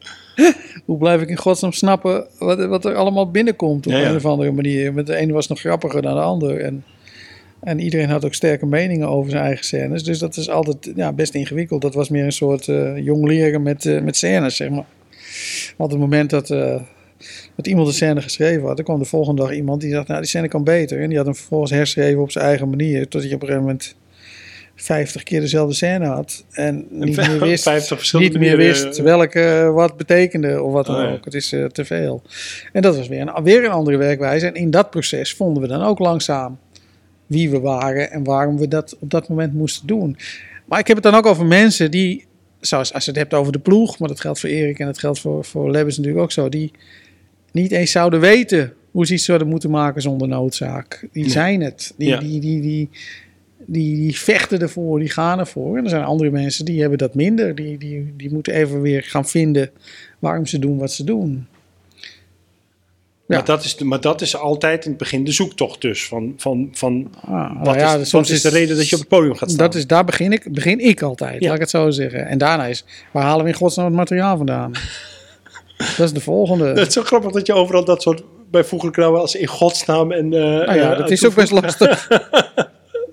[0.85, 4.09] Hoe blijf ik in godsnaam snappen wat, wat er allemaal binnenkomt op Ja, ja.
[4.09, 4.95] een of andere manier?
[4.95, 6.61] Met de ene was nog grappiger dan de ander.
[6.61, 6.85] En,
[7.61, 10.05] en iedereen had ook sterke meningen over zijn eigen scènes.
[10.05, 11.83] Dus dat is altijd ja, best ingewikkeld.
[11.83, 14.87] Dat was meer een soort eh, jong leren met, eh, met scènes, zeg maar.
[15.77, 16.81] Want het moment dat, eh,
[17.57, 20.21] dat iemand een scène geschreven had, dan kwam de volgende dag iemand die dacht, nou
[20.21, 21.01] die scène kan beter.
[21.01, 23.09] En die had hem vervolgens herschreven op zijn eigen manier.
[23.09, 23.97] Tot hij op een gegeven moment
[24.81, 26.45] 50 keer dezelfde scène had.
[26.51, 29.05] En niet meer wist, 50 verschillende niet meer manieren, wist eh.
[29.05, 31.13] welke eh, wat betekende of wat dan Oh, ja.
[31.13, 31.25] ook.
[31.25, 32.23] Het is eh, te veel.
[32.73, 34.47] En dat was weer een, weer een andere werkwijze.
[34.47, 36.59] En in dat proces vonden we dan ook langzaam
[37.27, 40.17] wie we waren en waarom we dat op dat moment moesten doen.
[40.65, 42.27] Maar ik heb het dan ook over mensen die,
[42.61, 44.99] zoals als je het hebt over de ploeg, maar dat geldt voor Erik en dat
[44.99, 46.71] geldt voor, voor Lebbes natuurlijk ook zo, die
[47.53, 51.09] niet eens zouden weten hoe ze iets zouden moeten maken zonder noodzaak.
[51.13, 51.95] Die zijn het.
[51.97, 52.19] Die, Ja.
[52.19, 52.89] die, die, die,
[53.67, 55.77] die, die vechten ervoor, die gaan ervoor.
[55.77, 57.55] En er zijn andere mensen die hebben dat minder.
[57.55, 59.71] Die, die, die moeten even weer gaan vinden
[60.19, 61.47] waarom ze doen wat ze doen.
[63.29, 63.37] Ja.
[63.37, 66.07] Maar, dat is, maar dat is altijd in het begin de zoektocht dus.
[66.07, 68.95] Van, van, van Ah, nou wat, ja, is, soms wat is de reden dat je
[68.95, 69.67] op het podium gaat staan?
[69.67, 71.47] Dat is, daar begin ik, begin ik altijd, Ja.
[71.47, 72.27] laat ik het zo zeggen.
[72.27, 74.73] En daarna is, waar halen we in godsnaam het materiaal vandaan?
[75.97, 76.65] dat is de volgende.
[76.67, 80.33] Het is zo grappig dat je overal dat soort bijvoeglijke namen als in godsnaam en...
[80.35, 82.09] eh Nou ja, dat is ook best lastig.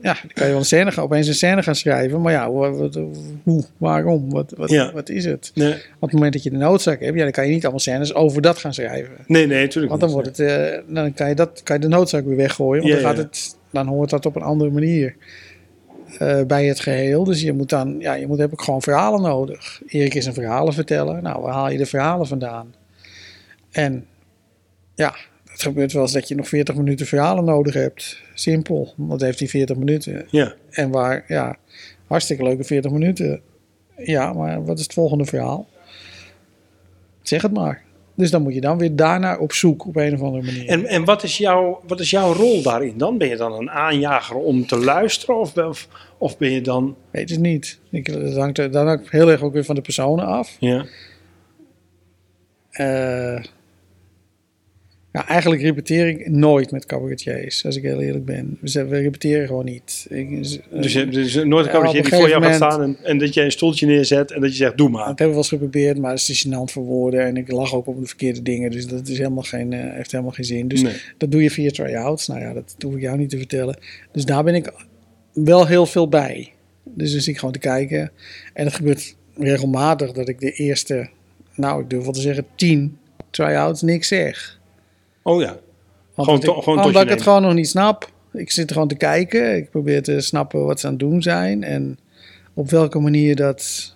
[0.06, 2.22] ja, dan kan je wel een scène, gaan- opeens een scène gaan schrijven.
[2.22, 3.00] Maar ja, hoe, wat-
[3.44, 4.92] hoe waarom, wat, wat, Ja.
[4.92, 5.52] wat is het?
[5.54, 7.80] Nee, Op het moment dat je de noodzaak hebt, ja, dan kan je niet allemaal
[7.80, 9.14] scènes over dat gaan schrijven.
[9.28, 11.88] nee, nee, natuurlijk Want dan, wordt het, eh, dan kan, je dat, kan je de
[11.88, 12.82] noodzaak weer weggooien.
[12.84, 15.16] Want Ja, dan, gaat het, dan hoort dat op een andere manier
[16.20, 17.24] eh, bij het geheel.
[17.24, 19.82] Dus je moet dan, ja, je moet, heb ik gewoon verhalen nodig.
[19.88, 21.22] Erik is een verhalenverteller.
[21.22, 22.74] Nou, waar haal je de verhalen vandaan?
[23.72, 24.06] En
[24.96, 25.16] ja,
[25.46, 28.22] het gebeurt wel eens dat je nog 40 minuten verhalen nodig hebt.
[28.36, 30.26] Simpel, want heeft hij 40 minuten.
[30.30, 31.58] Ja, En waar, ja,
[32.08, 33.42] hartstikke leuke 40 minuten.
[33.98, 35.68] Ja, maar wat is het volgende verhaal?
[37.22, 37.84] Zeg het maar.
[38.16, 40.68] Dus dan moet je dan weer daarna op zoek op een of andere manier.
[40.68, 43.18] En, en wat, is jouw, wat is jouw rol daarin dan?
[43.18, 45.40] Ben je dan een aanjager om te luisteren?
[45.40, 46.96] Of, ben- of, of ben je dan...
[47.12, 47.80] Weet het niet.
[47.92, 50.58] Ik, dat hangt er dan ook heel erg ook weer van de personen af.
[50.60, 50.86] Ja.
[52.70, 53.44] Eh,
[55.16, 58.58] ja, eigenlijk repeteer ik nooit met cabaretiers, als ik heel eerlijk ben.
[58.62, 60.08] We, repeteren gewoon niet.
[60.10, 60.30] Ik,
[60.72, 63.42] Dus, je, dus nooit een cabaretier die voor jou gaat staan en, en dat je
[63.42, 65.08] een stoeltje neerzet en dat je zegt, doe maar.
[65.08, 67.22] Dat hebben we wel eens geprobeerd, maar het is gênant voor woorden.
[67.26, 68.72] En ik lach ook op de verkeerde dingen.
[68.72, 70.68] Dus dat is helemaal geen, eh, heeft helemaal geen zin.
[70.68, 70.94] Dus Nee.
[71.18, 72.28] dat doe je via try-outs.
[72.28, 73.78] Nou ja, dat hoef ik jou niet te vertellen.
[74.12, 74.74] Dus daar ben ik
[75.34, 76.52] wel heel veel bij.
[76.84, 78.12] Dus dan zit ik gewoon te kijken.
[78.54, 81.10] En het gebeurt regelmatig dat ik de eerste,
[81.56, 82.98] nou ik durf wel te zeggen, tien
[83.30, 84.60] try-outs niks zeg.
[85.28, 85.58] Oh ja.
[86.14, 88.12] Want Gewoon ik- gewoon omdat ik het gewoon nog niet snap.
[88.34, 89.56] Ik zit gewoon te kijken.
[89.56, 91.64] Ik probeer te snappen wat ze aan het doen zijn.
[91.64, 91.98] En
[92.54, 93.94] op welke manier dat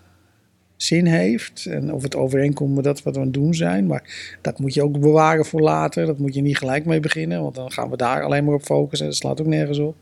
[0.76, 1.66] zin heeft.
[1.66, 3.88] En of het overeenkomt met dat wat we aan het doen zijn.
[3.88, 6.06] Maar dat moet je ook bewaren voor later.
[6.06, 7.42] Dat moet je niet gelijk mee beginnen.
[7.42, 9.08] Want dan gaan we daar alleen maar op focussen.
[9.08, 9.96] Dat slaat ook nergens op.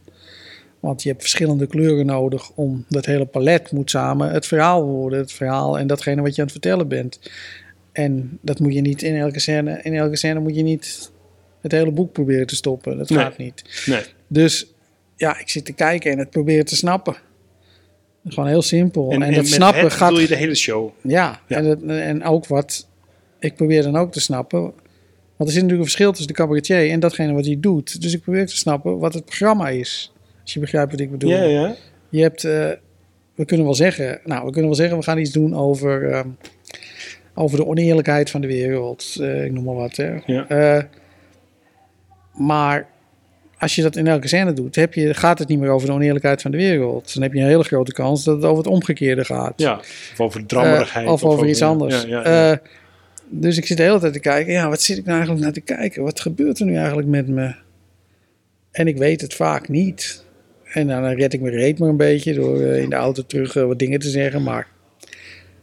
[0.80, 5.20] Want je hebt verschillende kleuren nodig om dat hele palet moet samen het verhaal worden.
[5.20, 7.20] Het verhaal en datgene wat je aan het vertellen bent.
[7.92, 9.80] En dat moet je niet in elke scène.
[9.82, 11.12] In elke scène moet je niet
[11.62, 12.98] het hele boek proberen te stoppen.
[12.98, 13.20] Dat Nee.
[13.20, 13.84] gaat niet.
[13.86, 14.02] Nee.
[14.28, 14.74] Dus
[15.16, 17.16] ja, ik zit te kijken en het proberen te snappen.
[18.28, 19.12] Gewoon heel simpel.
[19.12, 20.08] En, En, en dat snappen het gaat.
[20.10, 20.90] bedoel je de hele show.
[21.02, 21.58] Ja, Ja.
[21.58, 22.88] En, en ook wat
[23.40, 24.60] ik probeer dan ook te snappen.
[24.62, 28.02] Want er zit natuurlijk een verschil tussen de cabaretier en datgene wat hij doet.
[28.02, 30.14] Dus ik probeer te snappen wat het programma is.
[30.42, 31.30] Als je begrijpt wat ik bedoel.
[31.30, 31.76] Ja, ja.
[32.10, 32.70] Je hebt, eh,
[33.36, 36.28] we kunnen wel zeggen, nou, we kunnen wel zeggen, we gaan iets doen over, ehm,
[37.34, 39.16] over de oneerlijkheid van de wereld.
[39.20, 39.96] Eh, ik noem maar wat.
[39.96, 40.18] Hè.
[40.26, 40.48] Ja.
[42.38, 42.88] Maar
[43.58, 45.94] als je dat in elke scène doet, heb je, gaat het niet meer over de
[45.94, 47.14] oneerlijkheid van de wereld.
[47.14, 49.54] Dan heb je een hele grote kans dat het over het omgekeerde gaat.
[49.56, 49.76] ja.
[50.12, 51.06] Of over drammerigheid.
[51.06, 52.02] Eh, of, over iets ja, anders.
[52.02, 52.52] Ja, ja, ja.
[52.52, 52.58] Eh,
[53.30, 54.54] dus ik zit de hele tijd te kijken.
[54.54, 56.04] Ja, wat zit ik nou eigenlijk naar te kijken?
[56.04, 57.56] Wat gebeurt er nu eigenlijk met me?
[58.72, 60.26] En ik weet het vaak niet.
[60.64, 63.54] En dan red ik me reet maar een beetje door eh, in de auto terug
[63.54, 64.44] wat dingen te zeggen.
[64.44, 64.68] Maar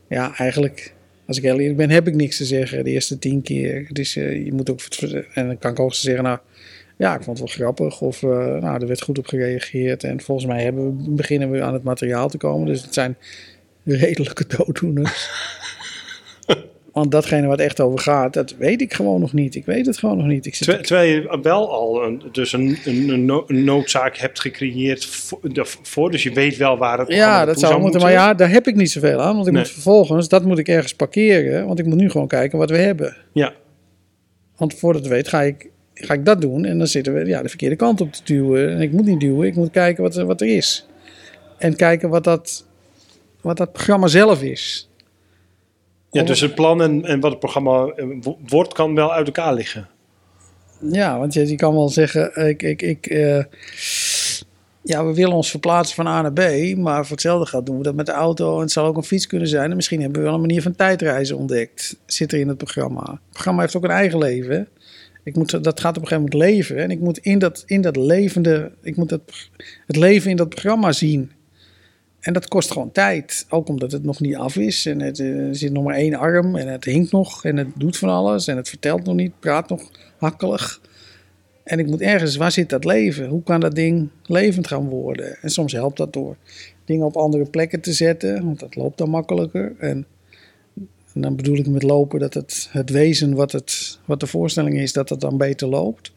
[0.09, 0.95] ja, eigenlijk,
[1.27, 3.87] als ik heel eerlijk ben, heb ik niks te zeggen de eerste tien keer.
[3.93, 4.81] Dus je moet ook...
[5.35, 6.39] En dan kan ik ook zeggen, nou...
[6.97, 8.01] Ja, ik vond het wel grappig.
[8.01, 10.05] Of eh, nou, er werd goed op gereageerd.
[10.05, 12.67] En volgens mij hebben we, beginnen we aan het materiaal te komen.
[12.67, 13.17] Dus het zijn
[13.85, 15.29] redelijke dooddoeners.
[16.93, 19.55] Want datgene wat echt over gaat, dat weet ik gewoon nog niet.
[19.55, 20.47] Ik weet het gewoon nog niet.
[20.47, 24.41] Ik zit Terwijl, je wel al een, dus een, een, een no- een noodzaak hebt
[24.41, 28.01] gecreëerd voor, de- voor, dus je weet wel waar het ja, dat zou moeten.
[28.01, 29.35] Maar ja, daar heb ik niet zoveel aan.
[29.35, 29.63] Want ik Nee.
[29.63, 31.67] moet vervolgens, dat moet ik ergens parkeren.
[31.67, 33.17] Want ik moet nu gewoon kijken wat we hebben.
[33.33, 33.53] Ja,
[34.57, 36.65] Want voordat we weet, ga ik, ga ik dat doen.
[36.65, 38.71] En dan zitten we ja, de verkeerde kant op te duwen.
[38.71, 40.87] En ik moet niet duwen, ik moet kijken wat, er- wat er is.
[41.59, 42.65] En kijken wat dat,
[43.41, 44.89] wat dat programma zelf is.
[46.11, 49.27] ja dus het plan en, en wat het programma eh, wo- wordt, kan wel uit
[49.27, 49.89] elkaar liggen.
[50.91, 53.45] Ja, want je, je kan wel zeggen, ik, ik, ik, eh,
[54.83, 57.83] ja, we willen ons verplaatsen van A naar B, maar voor hetzelfde geld doen we
[57.83, 59.71] dat met de auto en het zal ook een fiets kunnen zijn.
[59.71, 63.03] En misschien hebben we wel een manier van tijdreizen ontdekt, zit er in het programma.
[63.11, 64.69] Het programma heeft ook een eigen leven.
[65.25, 67.81] Ik moet, dat gaat op een gegeven moment leven en ik moet in dat, in
[67.81, 69.23] dat levende, ik moet dat,
[69.87, 71.31] het leven in dat programma zien.
[72.25, 73.47] En dat kost gewoon tijd.
[73.49, 74.87] Ook omdat het nog niet af is.
[74.87, 76.57] En het, eh, er zit nog maar één arm.
[76.57, 77.45] En het hinkt nog.
[77.45, 78.47] En het doet van alles.
[78.47, 79.41] En het vertelt nog niet.
[79.41, 80.81] Praat nog hakkelig.
[81.65, 83.29] En ik moet ergens, waar zit dat leven?
[83.29, 85.37] Hoe kan dat ding levend gaan worden?
[85.41, 86.37] En soms helpt dat door
[86.85, 88.45] dingen op andere plekken te zetten.
[88.45, 89.75] Want dat loopt dan makkelijker.
[89.79, 90.07] En,
[91.14, 94.79] en dan bedoel ik met lopen dat het, het wezen wat, het, wat de voorstelling
[94.79, 96.12] is, dat het dan beter loopt.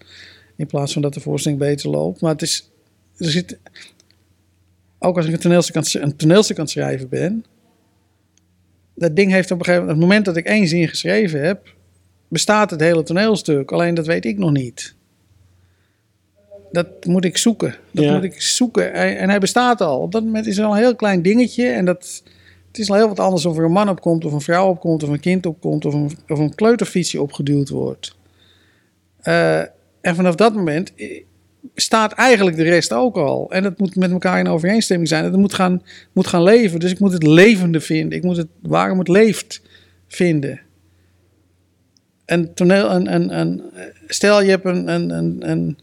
[0.55, 2.21] In plaats van dat de voorstelling beter loopt.
[2.21, 2.69] Maar het is,
[3.17, 3.57] er zit,
[4.99, 7.45] ook als ik een toneelstuk, aan, een toneelstuk aan het schrijven ben.
[8.95, 11.75] Dat ding heeft op een gegeven moment, het moment dat ik één zin geschreven heb,
[12.27, 13.71] bestaat het hele toneelstuk.
[13.71, 14.95] Alleen dat weet ik nog niet.
[16.71, 17.75] Dat moet ik zoeken.
[17.91, 18.13] Dat Ja.
[18.13, 18.93] moet ik zoeken.
[18.93, 19.99] En en hij bestaat al.
[19.99, 21.67] Op dat moment is er al een heel klein dingetje.
[21.67, 22.23] En dat,
[22.77, 25.03] het is al heel wat anders of er een man opkomt, of een vrouw opkomt,
[25.03, 28.15] of een kind opkomt, of een, of een kleuterfietsje opgeduwd wordt.
[29.17, 29.59] Eh,
[30.01, 31.23] en vanaf dat moment eh,
[31.75, 33.51] staat eigenlijk de rest ook al.
[33.51, 35.23] En dat moet met elkaar in overeenstemming zijn.
[35.23, 36.79] Het moet gaan, moet gaan leven.
[36.79, 38.17] Dus ik moet het levende vinden.
[38.17, 39.61] Ik moet het waarom het leeft
[40.07, 40.61] vinden.
[42.25, 43.61] En toneel, een,
[44.07, 45.77] stel je hebt een, een.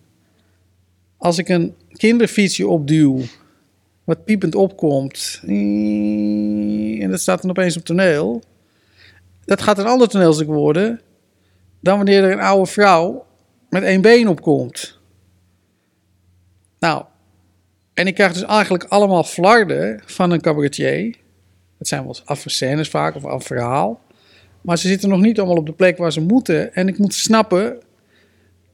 [1.17, 3.21] Als ik een kinderfietsje opduw,
[4.05, 5.41] wat piepend opkomt.
[5.47, 8.43] En dat staat dan opeens op toneel.
[9.45, 11.01] Dat gaat een ander toneelstuk worden.
[11.81, 13.27] Dan wanneer er een oude vrouw
[13.69, 14.99] met één been opkomt.
[16.79, 17.05] Nou,
[17.95, 21.17] en ik krijg dus eigenlijk allemaal flarden van een cabaretier.
[21.79, 24.01] Het zijn wel afscènes vaak of af verhaal.
[24.61, 26.75] Maar ze zitten nog niet allemaal op de plek waar ze moeten.
[26.75, 27.79] En ik moet snappen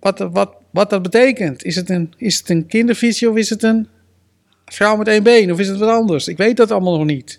[0.01, 1.65] wat, wat, wat dat betekent.
[1.65, 3.89] Is het, een, is het een kindervisie of is het een
[4.75, 5.53] vrouw met één been?
[5.53, 6.29] Of is het wat anders?
[6.29, 7.39] Ik weet dat allemaal nog niet.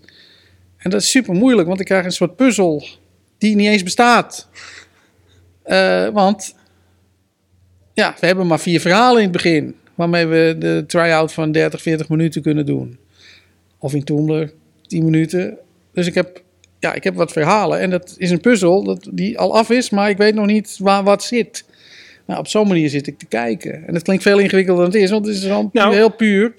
[0.78, 2.84] En dat is super moeilijk, want ik krijg een soort puzzel
[3.38, 4.48] die niet eens bestaat.
[5.66, 6.56] Uh, want
[7.94, 9.76] ja, we hebben maar vier verhalen in het begin.
[9.96, 12.98] Waarmee we de try-out van 30, 40 minuten kunnen doen.
[13.78, 14.54] Of in Toomler
[14.88, 15.58] 10 minuten.
[15.94, 16.42] Dus ik heb,
[16.80, 17.80] ja, ik heb wat verhalen.
[17.80, 20.78] En dat is een puzzel dat, die al af is, maar ik weet nog niet
[20.80, 21.64] waar wat zit.
[22.26, 23.88] Nou, op zo'n manier zit ik te kijken.
[23.88, 25.96] En dat klinkt veel ingewikkelder dan het is, want het is dan nou.
[25.96, 26.54] heel puur.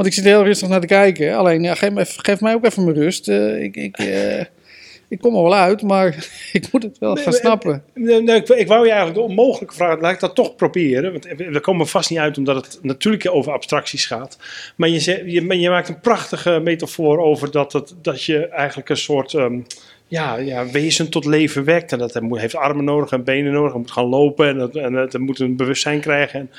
[0.00, 1.36] Want ik zit heel rustig naar te kijken.
[1.36, 3.28] Alleen, ja, geef, me, geef mij ook even mijn rust.
[3.28, 4.40] Uh, ik, ik, uh,
[5.14, 7.82] ik kom er wel uit, maar ik moet het wel gaan snappen.
[7.94, 11.12] Nee, nee, ik, ik, wou je eigenlijk de onmogelijke vraag, laat ik dat toch proberen.
[11.12, 14.38] Want we komen vast niet uit omdat het natuurlijk over abstracties gaat.
[14.76, 18.96] Maar je, je, je maakt een prachtige metafoor over dat, het, dat je eigenlijk een
[18.96, 19.32] soort...
[19.32, 19.66] Um,
[20.06, 21.92] ja, ja, wezen tot leven wekt.
[21.92, 23.70] En dat hij heeft armen nodig en benen nodig.
[23.70, 26.50] Hij moet gaan lopen en, dat, en dat, moet een bewustzijn krijgen.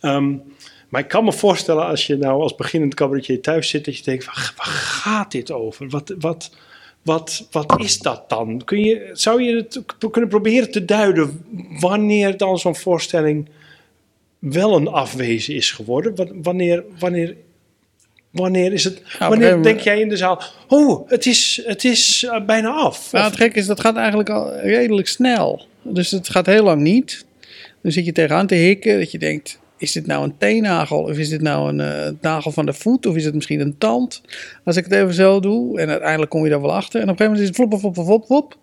[0.00, 0.42] En, um,
[0.88, 3.84] maar ik kan me voorstellen als je nou als beginnend cabaretier thuis zit...
[3.84, 5.88] dat je denkt, waar, waar gaat dit over?
[5.88, 6.50] Wat, wat,
[7.02, 8.64] wat, wat is dat dan?
[8.64, 11.44] Kun je, zou je het kunnen proberen te duiden
[11.80, 13.48] wanneer dan zo'n voorstelling
[14.38, 16.42] wel een afwezen is geworden?
[16.42, 17.36] Wanneer, wanneer,
[18.30, 19.02] wanneer is het?
[19.18, 20.42] wanneer denk jij in de zaal?
[20.68, 23.12] Oh, het is, het is eh, bijna af.
[23.12, 25.66] Nou, het gek is, dat gaat eigenlijk al redelijk snel.
[25.82, 27.24] Dus het gaat heel lang niet.
[27.82, 31.18] Dan zit je tegenaan te hikken dat je denkt: is dit nou een teennagel of
[31.18, 34.22] is dit nou een uh, nagel van de voet of is het misschien een tand?
[34.64, 37.20] Als ik het even zo doe en uiteindelijk kom je daar wel achter en op
[37.20, 38.56] een gegeven moment is het flop, flop, flop, flop,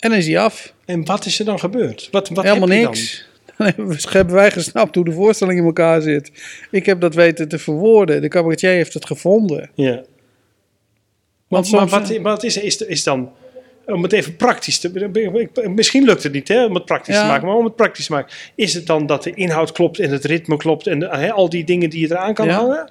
[0.00, 0.74] en dan is hij af.
[0.84, 2.08] En wat is er dan gebeurd?
[2.10, 3.28] Wat, wat Helemaal niks.
[3.56, 3.72] Dan?
[3.76, 6.32] dan hebben wij gesnapt hoe de voorstelling in elkaar zit.
[6.70, 8.20] Ik heb dat weten te verwoorden.
[8.20, 9.70] De cabaretier heeft het gevonden.
[9.74, 10.02] Ja.
[11.48, 13.32] Want, maar, wat, wat is, is, is dan
[13.92, 15.68] om het even praktisch te...
[15.74, 18.12] Misschien lukt het niet hè, om het praktisch te maken, maar om het praktisch te
[18.12, 18.34] maken.
[18.54, 21.64] Is het dan dat de inhoud klopt en het ritme klopt en hè, al die
[21.64, 22.90] dingen die je eraan kan hangen?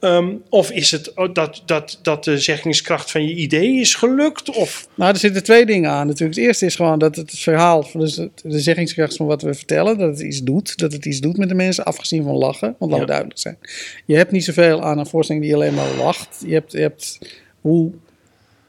[0.00, 4.50] Ehm, of is het dat, dat, dat de zeggingskracht van je idee is gelukt?
[4.50, 4.88] Of?
[4.94, 6.38] Nou, er zitten twee dingen aan natuurlijk.
[6.38, 10.08] Het eerste is gewoon dat het verhaal, dus de zeggingskracht van wat we vertellen, dat
[10.08, 10.78] het iets doet.
[10.78, 12.74] Dat het iets doet met de mensen, afgezien van lachen.
[12.78, 13.58] Want laten we duidelijk zijn.
[14.04, 16.42] Je hebt niet zoveel aan een voorstelling die alleen maar lacht.
[16.46, 17.18] Je hebt, je hebt
[17.60, 17.92] hoe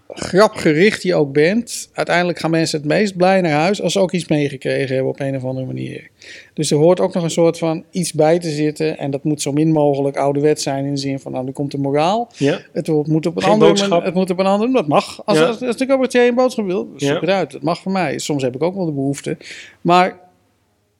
[0.09, 4.11] grapgericht je ook bent, uiteindelijk gaan mensen het meest blij naar huis als ze ook
[4.11, 6.09] iets meegekregen hebben op een of andere manier.
[6.53, 9.41] Dus er hoort ook nog een soort van iets bij te zitten en dat moet
[9.41, 12.31] zo min mogelijk ouderwet zijn in de zin van nou, nu komt de moraal.
[12.37, 12.59] Ja.
[12.73, 15.25] Het moet op een andere manier, het moet op een andere dat mag.
[15.25, 17.19] Als, als, als de cabaretier een boodschap wil, zoek ja.
[17.19, 17.51] het uit.
[17.51, 18.19] Dat mag voor mij.
[18.19, 19.37] Soms heb ik ook wel de behoefte.
[19.81, 20.19] Maar,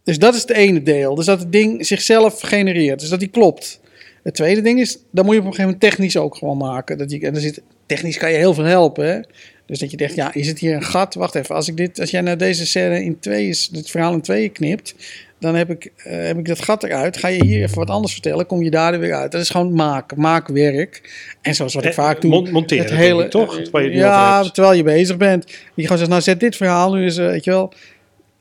[0.03, 1.15] dus dat is het ene deel.
[1.15, 2.99] Dus dat het ding zichzelf genereert.
[2.99, 3.79] Dus dat die klopt.
[4.23, 6.97] Het tweede ding is, dan moet je op een gegeven moment technisch ook gewoon maken.
[6.97, 9.05] Dat je, en er zit technisch kan je heel veel helpen.
[9.05, 9.19] Hè?
[9.65, 11.13] Dus dat je denkt, ja, is het hier een gat?
[11.13, 14.21] Wacht even, als, ik dit, als jij naar deze scène in twee, het verhaal in
[14.21, 14.95] tweeën knipt,
[15.39, 17.17] dan heb ik, uh, heb ik dat gat eruit.
[17.17, 19.31] Ga je hier even wat anders vertellen, kom je daar weer uit.
[19.31, 21.11] Dat is gewoon maak, maakwerk.
[21.41, 22.51] En zoals wat ik eh, vaak doe.
[22.51, 23.61] monteren, het hele, toch?
[23.71, 25.45] Je ja, terwijl je bezig bent.
[25.73, 27.73] Je gewoon zegt, nou zet dit verhaal nu eens, uh, weet je wel.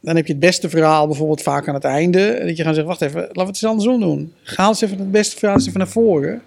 [0.01, 2.41] Dan heb je het beste verhaal bijvoorbeeld vaak aan het einde.
[2.47, 4.33] Dat je gaat zeggen, wacht even, laten we het eens andersom doen.
[4.43, 6.43] Ga eens even het beste verhaal eens even naar voren.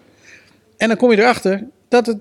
[0.78, 2.18] En dan kom je erachter dat het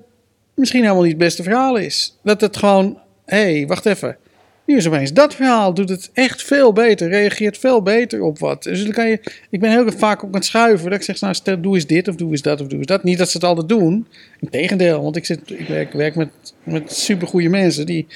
[0.59, 2.19] misschien helemaal niet het beste verhaal is.
[2.23, 4.17] Dat het gewoon, hé, hey, wacht even.
[4.65, 8.63] Nu is opeens dat verhaal, doet het echt veel beter, reageert veel beter op wat.
[8.63, 11.21] Dus dan kan je, ik ben heel vaak ook aan het schuiven, dat ik zeg,
[11.21, 13.03] nou stel, doe eens dit of doe eens dat of doe eens dat.
[13.03, 14.07] Niet dat ze het altijd doen,
[14.41, 16.29] integendeel, want ik, zit, ik werk, werk met,
[16.63, 18.07] met supergoeie mensen, die,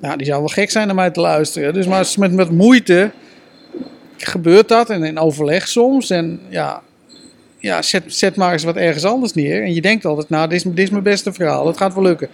[0.00, 1.72] nou, die zouden wel gek zijn naar mij te luisteren.
[1.72, 3.10] Dus maar met, met moeite
[4.16, 6.10] gebeurt dat en in overleg soms.
[6.10, 6.82] En ja,
[7.64, 9.62] ja, zet, zet maar eens wat ergens anders neer.
[9.62, 11.64] En je denkt altijd, nou, dit is, dit is mijn beste verhaal.
[11.64, 12.28] Dat gaat wel lukken.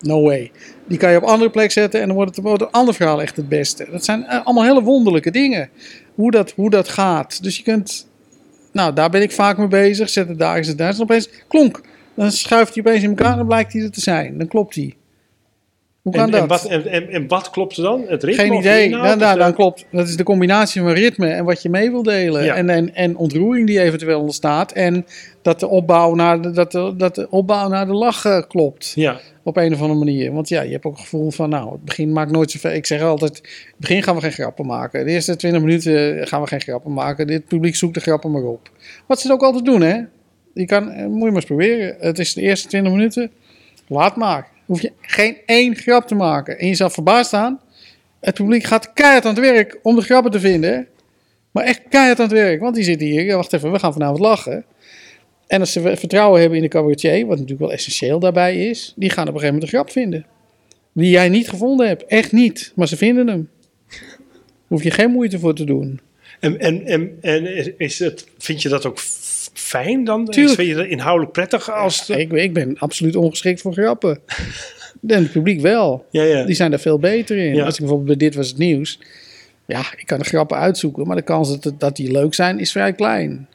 [0.00, 0.50] No way.
[0.88, 3.22] Die kan je op andere plek zetten en dan wordt het wordt een ander verhaal
[3.22, 3.86] echt het beste.
[3.90, 5.68] Dat zijn eh, allemaal hele wonderlijke dingen.
[6.14, 7.42] Hoe dat, hoe dat gaat.
[7.42, 8.08] Dus je kunt...
[8.72, 10.08] Nou, daar ben ik vaak mee bezig.
[10.08, 10.94] Zet het daar eens en daar.
[10.94, 11.80] En opeens, klonk.
[12.14, 14.38] Dan schuift hij opeens in elkaar en dan blijkt hij er te zijn.
[14.38, 14.94] Dan klopt hij.
[16.06, 16.40] Hoe kan en, dat?
[16.40, 18.04] En wat, en, en, wat klopt dan?
[18.06, 18.42] Het ritme?
[18.42, 18.90] Geen idee.
[18.90, 19.86] Dan, dan, dan, klopt.
[19.90, 22.54] Dat is de combinatie van ritme en wat je mee wil delen.
[22.54, 24.72] En, en, en ontroering die eventueel ontstaat.
[24.72, 25.06] En
[25.42, 28.92] dat de opbouw naar de, dat de, dat de, opbouw naar de lach klopt.
[28.94, 29.20] Ja.
[29.42, 30.32] Op een of andere manier.
[30.32, 32.72] Want ja, je hebt ook het gevoel van, nou, het begin maakt nooit zoveel.
[32.72, 35.04] Ik zeg altijd, het begin gaan we geen grappen maken.
[35.06, 37.26] De eerste 20 minuten gaan we geen grappen maken.
[37.26, 38.70] Dit publiek zoekt de grappen maar op.
[39.06, 40.00] Wat ze ook altijd doen, hè?
[40.54, 41.96] Je kan, moet je maar eens proberen.
[41.98, 43.30] Het is de eerste 20 minuten.
[43.86, 46.58] Laat maar hoef je geen één grap te maken.
[46.58, 47.60] En je zal verbaasd staan.
[48.20, 50.86] Het publiek gaat keihard aan het werk om de grappen te vinden.
[51.50, 52.60] Maar echt keihard aan het werk.
[52.60, 53.36] Want die zitten hier.
[53.36, 54.64] Wacht even, we gaan vanavond lachen.
[55.46, 59.10] En als ze vertrouwen hebben in de cabaretier, wat natuurlijk wel essentieel daarbij is, die
[59.10, 60.26] gaan op een gegeven moment een grap vinden.
[60.92, 62.04] Die jij niet gevonden hebt.
[62.06, 62.72] Echt niet.
[62.74, 63.48] Maar ze vinden hem.
[64.66, 66.00] Hoef je geen moeite voor te doen.
[66.40, 68.98] En, en, en, en is het, vind je dat ook
[69.66, 70.24] fijn dan?
[70.26, 70.54] Tuurlijk.
[70.56, 72.06] Vind je dat inhoudelijk prettig als...
[72.06, 74.18] de- Ik, ik ben absoluut ongeschikt voor grappen.
[75.06, 76.06] En het publiek wel.
[76.10, 76.44] ja, ja.
[76.44, 77.54] Die zijn daar veel beter in.
[77.54, 77.64] Ja.
[77.64, 78.98] Als ik bijvoorbeeld bij Dit Was Het Nieuws...
[79.66, 81.06] Ja, ik kan de grappen uitzoeken.
[81.06, 83.48] Maar de kans dat, het- dat die leuk zijn is vrij klein.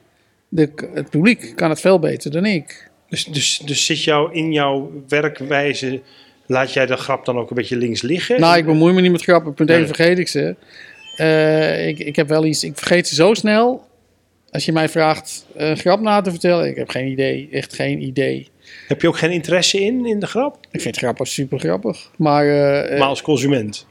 [0.50, 2.90] De, het publiek kan het veel beter dan ik.
[3.10, 6.02] Dus, dus, dus zit jou in jouw werkwijze...
[6.46, 8.40] Laat jij de grap dan ook een beetje links liggen?
[8.40, 9.54] Nou, ik bemoei me niet met grappen.
[9.54, 9.88] Punt 1 Nee.
[9.88, 10.56] vergeet ik ze.
[11.18, 12.64] Eh, ik, ik heb wel iets...
[12.64, 13.86] Ik vergeet ze zo snel.
[14.52, 16.68] Als je mij vraagt een grap na te vertellen...
[16.68, 17.50] Ik heb geen idee.
[17.52, 18.48] Echt geen idee.
[18.88, 20.58] Heb je ook geen interesse in, in de grap?
[20.72, 22.12] Ik vind grappen super grappig.
[22.18, 23.88] Maar, eh, eh, maar als consument.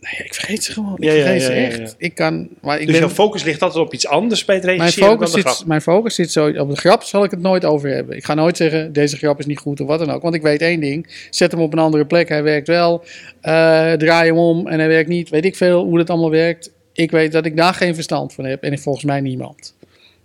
[0.00, 0.96] nee, ik vergeet ze gewoon.
[0.96, 1.78] Ik Ja, ja, vergeet ze ja, ja, echt.
[1.78, 1.94] ja.
[1.98, 2.48] Ik kan...
[2.60, 5.08] Maar ik dus ben, jouw focus ligt altijd op iets anders bij het mijn, regisseren
[5.08, 5.56] focus dan de grap.
[5.56, 6.46] zit, mijn focus zit zo...
[6.48, 8.16] Op de grap zal ik het nooit over hebben.
[8.16, 10.22] Ik ga nooit zeggen, deze grap is niet goed of wat dan ook.
[10.22, 11.26] Want ik weet één ding.
[11.30, 12.28] Zet hem op een andere plek.
[12.28, 13.04] Hij werkt wel.
[13.40, 15.30] Eh, draai hem om en hij werkt niet.
[15.30, 16.72] Weet ik veel hoe dat allemaal werkt.
[16.94, 18.62] Ik weet dat ik daar geen verstand van heb.
[18.62, 19.74] En volgens mij niemand.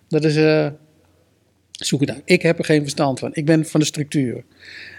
[0.07, 0.35] Dat is...
[0.35, 0.67] eh,
[1.71, 2.21] zoek het uit.
[2.25, 3.29] Ik heb er geen verstand van.
[3.33, 4.43] Ik ben van de structuur.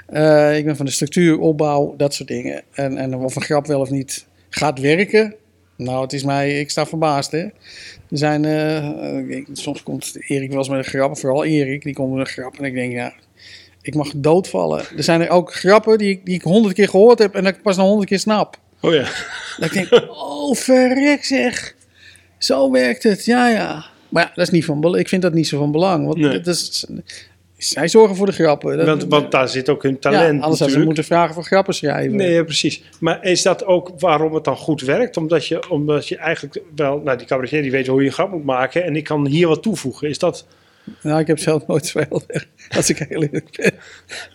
[0.07, 2.63] Eh, ik ben van de structuur, opbouw, dat soort dingen.
[2.73, 5.35] En, en of een grap wel of niet gaat werken.
[5.77, 7.31] Nou, het is mij, ik sta verbaasd.
[7.31, 7.39] Hè?
[7.39, 7.53] Er
[8.09, 12.27] zijn, eh, soms komt Erik wel eens met een grap, vooral Erik, die komt met
[12.27, 13.13] een grap en ik denk, ja,
[13.83, 14.85] ik mag doodvallen.
[14.97, 17.63] Er zijn er ook grappen die, die ik honderd keer gehoord heb en dat ik
[17.63, 18.59] pas na honderd keer snap.
[18.81, 19.05] Oh ja.
[19.59, 21.75] Dat ik denk, oh verrek zeg,
[22.39, 23.85] zo werkt het, ja ja.
[24.09, 25.01] Maar ja, dat is niet van belang.
[25.03, 26.07] Ik vind dat niet zo van belang.
[26.07, 26.41] Want Nee.
[26.41, 26.87] dat is,
[27.57, 28.77] zij zorgen voor de grappen.
[28.77, 31.45] Dat- Want, want daar zit ook hun ja, talent anders hadden ze moeten vragen voor
[31.45, 32.17] grappen schrijven.
[32.17, 32.83] Nee, ja, precies.
[33.01, 35.17] Maar is dat ook waarom het dan goed werkt?
[35.17, 37.01] Omdat je, omdat je eigenlijk wel...
[37.05, 38.85] Nou, die cabaretier die weet hoe je een grap moet maken.
[38.85, 40.09] En ik kan hier wat toevoegen.
[40.09, 40.47] Is dat...
[41.03, 42.23] Nou, ik heb zelf nooit zoveel,
[42.77, 43.73] als ik heel eerlijk ben,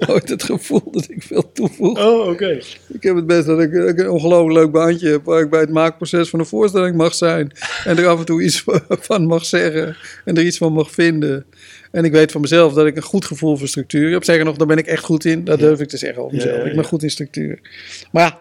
[0.07, 1.99] nooit het gevoel dat ik veel toevoeg.
[2.05, 2.59] Oh, oké.
[2.87, 5.49] Ik heb het best dat ik, dat ik een ongelooflijk leuk baantje heb waar ik
[5.49, 7.51] bij het maakproces van een voorstelling mag zijn.
[7.85, 8.63] En er af en toe iets
[9.07, 11.45] van mag zeggen en er iets van mag vinden.
[11.91, 14.23] En ik weet van mezelf dat ik een goed gevoel voor structuur heb.
[14.23, 15.43] Zeggen nog, daar ben ik echt goed in.
[15.43, 16.63] Dat durf ik te zeggen over Ja, mezelf.
[16.63, 17.59] ja, Ik ben goed in structuur.
[18.11, 18.39] Maar ja,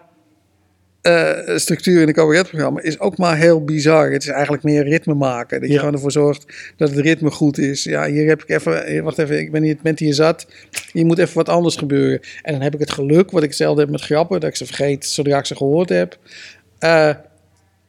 [1.05, 4.11] eh, structuur in een cabaretprogramma is ook maar heel bizar.
[4.11, 5.57] Het is eigenlijk meer ritme maken.
[5.59, 5.79] Dat je Ja.
[5.79, 6.45] gewoon ervoor zorgt
[6.77, 7.83] dat het ritme goed is.
[7.83, 10.47] Ja, hier heb ik even, wacht even, ik ben hier, bent hier zat.
[10.91, 12.19] Hier moet even wat anders gebeuren.
[12.41, 14.65] En dan heb ik het geluk, wat ik zelf heb met grappen, dat ik ze
[14.65, 16.17] vergeet zodra ik ze gehoord heb.
[16.79, 17.09] Eh,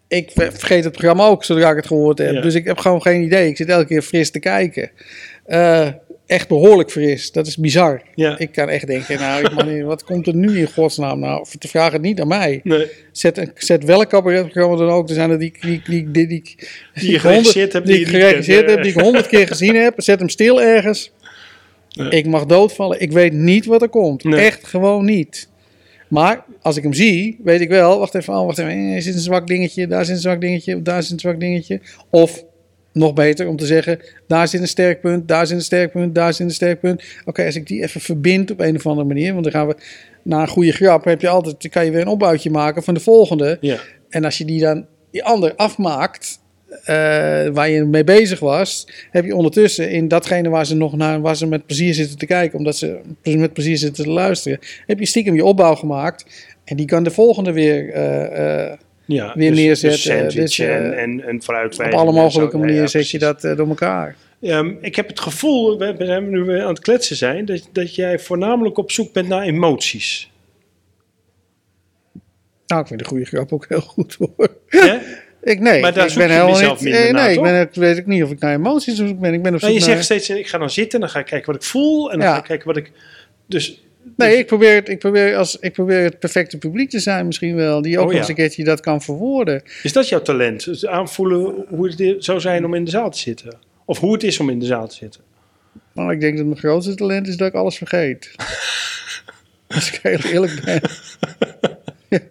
[0.08, 2.32] ik ver- vergeet het programma ook zodra ik het gehoord heb.
[2.32, 2.40] Ja.
[2.40, 3.48] Dus ik heb gewoon geen idee.
[3.48, 4.90] Ik zit elke keer fris te kijken.
[5.44, 5.88] Eh,
[6.26, 7.32] echt behoorlijk fris.
[7.32, 8.02] Dat is bizar.
[8.14, 8.38] Ja.
[8.38, 11.40] Ik kan echt denken, nou, man, wat komt er nu in godsnaam nou?
[11.40, 12.60] Of te vragen het niet aan mij.
[12.62, 12.86] Nee.
[13.12, 15.08] Zet, een, zet welk cabaretprogramma dan ook.
[15.08, 16.42] Er zijn er die, die, die, die, die,
[16.94, 19.94] Die je geregisseerd hebt, Die, die geregisseerd heb, die ik honderd keer gezien heb.
[19.96, 21.12] Zet hem stil ergens.
[22.10, 23.00] Ik mag doodvallen.
[23.00, 24.24] Ik weet niet wat er komt.
[24.24, 24.40] Nee.
[24.40, 25.48] Echt gewoon niet.
[26.08, 27.98] Maar als ik hem zie, weet ik wel.
[27.98, 28.70] Wacht even, oh, wacht even.
[28.70, 29.86] eh, Er zit een zwak dingetje.
[29.86, 30.82] Daar zit een zwak dingetje.
[30.82, 31.80] Daar zit een zwak dingetje.
[32.10, 32.44] Of
[32.96, 36.14] nog beter om te zeggen, daar zit een sterk punt, daar zit een sterk punt,
[36.14, 37.02] daar zit een sterk punt.
[37.24, 39.76] Oké, als ik die even verbind op een of andere manier, want dan gaan we
[40.22, 43.00] na een goede grap, heb je altijd, kan je weer een opbouwtje maken van de
[43.00, 43.58] volgende.
[43.60, 43.78] Ja.
[44.08, 46.94] En als je die dan die ander afmaakt, eh,
[47.46, 51.36] waar je mee bezig was, heb je ondertussen in datgene waar ze nog naar, waar
[51.36, 55.06] ze met plezier zitten te kijken, omdat ze met plezier zitten te luisteren, heb je
[55.06, 56.24] stiekem je opbouw gemaakt.
[56.64, 60.74] En die kan de volgende weer eh, eh, Ja, Weer dus, neerzetten, Dus dus, eh,
[60.74, 64.16] en, en, en op alle mogelijke Ja, ja, manieren zet je dat eh, door elkaar.
[64.42, 67.68] Ehm, ik heb het gevoel, we, we zijn nu weer aan het kletsen zijn, dat,
[67.72, 70.30] dat jij voornamelijk op zoek bent naar emoties.
[72.66, 74.48] Nou, ik vind de goede grap ook heel goed hoor.
[74.66, 74.98] Hè?
[75.42, 76.80] Ik, nee, Maar daar ik zoek ben je helemaal niet.
[76.80, 79.32] nee, naar, nee, ik ben, weet ik niet of ik naar emoties op zoek ben.
[79.34, 79.94] Ik ben op zoek Nou, je naar.
[79.94, 82.18] zegt steeds, ik ga dan zitten en dan ga ik kijken wat ik voel en
[82.18, 82.32] dan Ja.
[82.34, 82.92] ga ik kijken wat ik...
[83.46, 83.85] Dus,
[84.16, 87.54] Nee, ik probeer, het, ik, probeer als, ik probeer het perfecte publiek te zijn, misschien
[87.54, 87.82] wel.
[87.82, 88.18] Die ook Oh, nog ja.
[88.18, 89.62] eens een keertje dat kan verwoorden.
[89.82, 90.64] is dat jouw talent?
[90.64, 93.58] Dus aanvoelen hoe het zou zijn om in de zaal te zitten?
[93.84, 95.20] Of hoe het is om in de zaal te zitten?
[95.92, 98.30] Maar ik denk dat mijn grootste talent is dat ik alles vergeet.
[99.74, 100.80] als ik heel eerlijk ben.
[102.08, 102.18] Ja.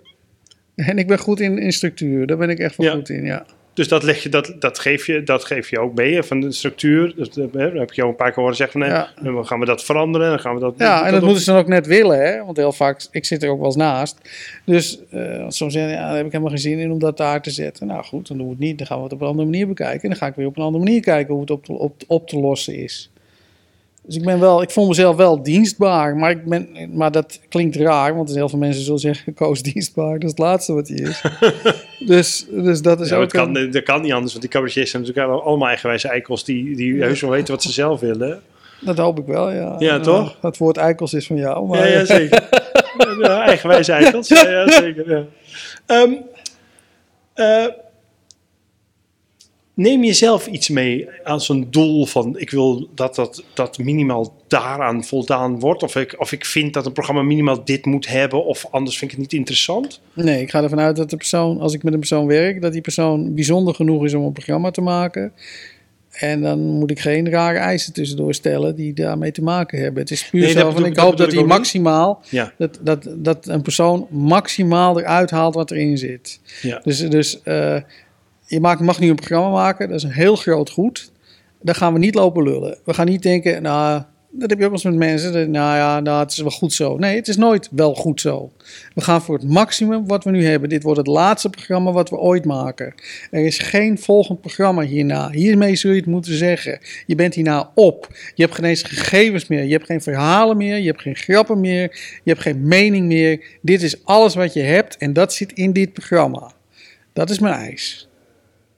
[0.76, 2.28] En ik ben goed in, in structuur.
[2.28, 2.94] Daar ben ik echt wel Ja.
[2.94, 3.46] goed in, ja.
[3.76, 6.52] Dus dat, leg je, dat, dat, geef je, dat geef je ook mee van de
[6.52, 7.14] structuur.
[7.16, 9.10] Dus, eh, dan heb ik jou een paar keer horen zeggen van nee, Ja.
[9.22, 10.30] dan gaan we dat veranderen.
[10.30, 12.46] Dan gaan we dat, Ja, en dat moeten ze dan ook net willen, hè?
[12.46, 14.18] Want heel vaak, ik zit er ook wel eens naast.
[14.66, 17.18] Dus eh, want soms zeggen ja, daar heb ik helemaal geen zin in om dat
[17.18, 17.88] daar te zetten.
[17.88, 18.78] Nou goed, dan doen we het niet.
[18.78, 20.02] Dan gaan we het op een andere manier bekijken.
[20.02, 21.96] En dan ga ik weer op een andere manier kijken hoe het op te, op,
[22.08, 23.10] op te lossen is.
[24.06, 26.16] Dus ik ben wel, ik voel mezelf wel dienstbaar.
[26.16, 30.14] Maar, ik ben, maar dat klinkt raar, want heel veel mensen zullen zeggen, Koos dienstbaar.
[30.14, 31.22] Dat is het laatste wat hij is.
[32.08, 33.22] dus, dus dat is Ja, ook...
[33.22, 36.44] het kan, een- dat kan niet anders, want die cabaretiers zijn natuurlijk allemaal eigenwijze eikels
[36.44, 38.42] die, die heus wel weten wat ze zelf willen.
[38.82, 39.76] dat hoop ik wel, ja.
[39.80, 40.38] Ja, toch?
[40.42, 41.68] Het woord eikels is van jou.
[41.68, 42.44] Maar, Ja, ja zeker.
[43.22, 44.28] Ja, eigenwijze eikels.
[44.28, 45.10] Ja, ja, zeker.
[45.10, 45.24] Ja.
[47.34, 47.66] Eh,
[49.76, 54.34] neem je zelf iets mee als een doel van ik wil dat dat, dat minimaal
[54.48, 55.84] daaraan voldaan wordt?
[55.84, 59.12] Of ik, of ik vind dat een programma minimaal dit moet hebben of anders vind
[59.12, 60.02] ik het niet interessant?
[60.14, 62.72] Nee, ik ga ervan uit dat de persoon, als ik met een persoon werk, dat
[62.74, 65.34] die persoon bijzonder genoeg is om een programma te maken.
[66.12, 70.02] En dan moet ik geen rare eisen tussendoor stellen die daarmee te maken hebben.
[70.02, 72.54] Het is puur Nee, zo van, ik hoop dat hij maximaal, Ja.
[72.58, 76.40] dat, dat, dat een persoon maximaal eruit haalt wat erin zit.
[76.62, 76.82] Ja.
[76.84, 77.78] Dus, dus eh,
[78.56, 81.12] je maakt, mag nu een programma maken, dat is een heel groot goed.
[81.62, 82.78] Daar gaan we niet lopen lullen.
[82.86, 84.02] We gaan niet denken, nou,
[84.32, 85.52] dat heb je ook eens met mensen.
[85.52, 86.98] nou ja, nou, het is wel goed zo.
[86.98, 88.52] Nee, het is nooit wel goed zo.
[88.94, 90.70] We gaan voor het maximum wat we nu hebben.
[90.70, 92.94] Dit wordt het laatste programma wat we ooit maken.
[93.32, 95.32] Er is geen volgend programma hierna.
[95.32, 96.80] Hiermee zul je het moeten zeggen.
[97.06, 98.08] Je bent hierna op.
[98.34, 99.64] Je hebt geen eens gegevens meer.
[99.64, 100.78] Je hebt geen verhalen meer.
[100.78, 101.82] Je hebt geen grappen meer.
[102.24, 103.46] Je hebt geen mening meer.
[103.62, 106.52] Dit is alles wat je hebt en dat zit in dit programma.
[107.14, 108.08] Dat is mijn eis.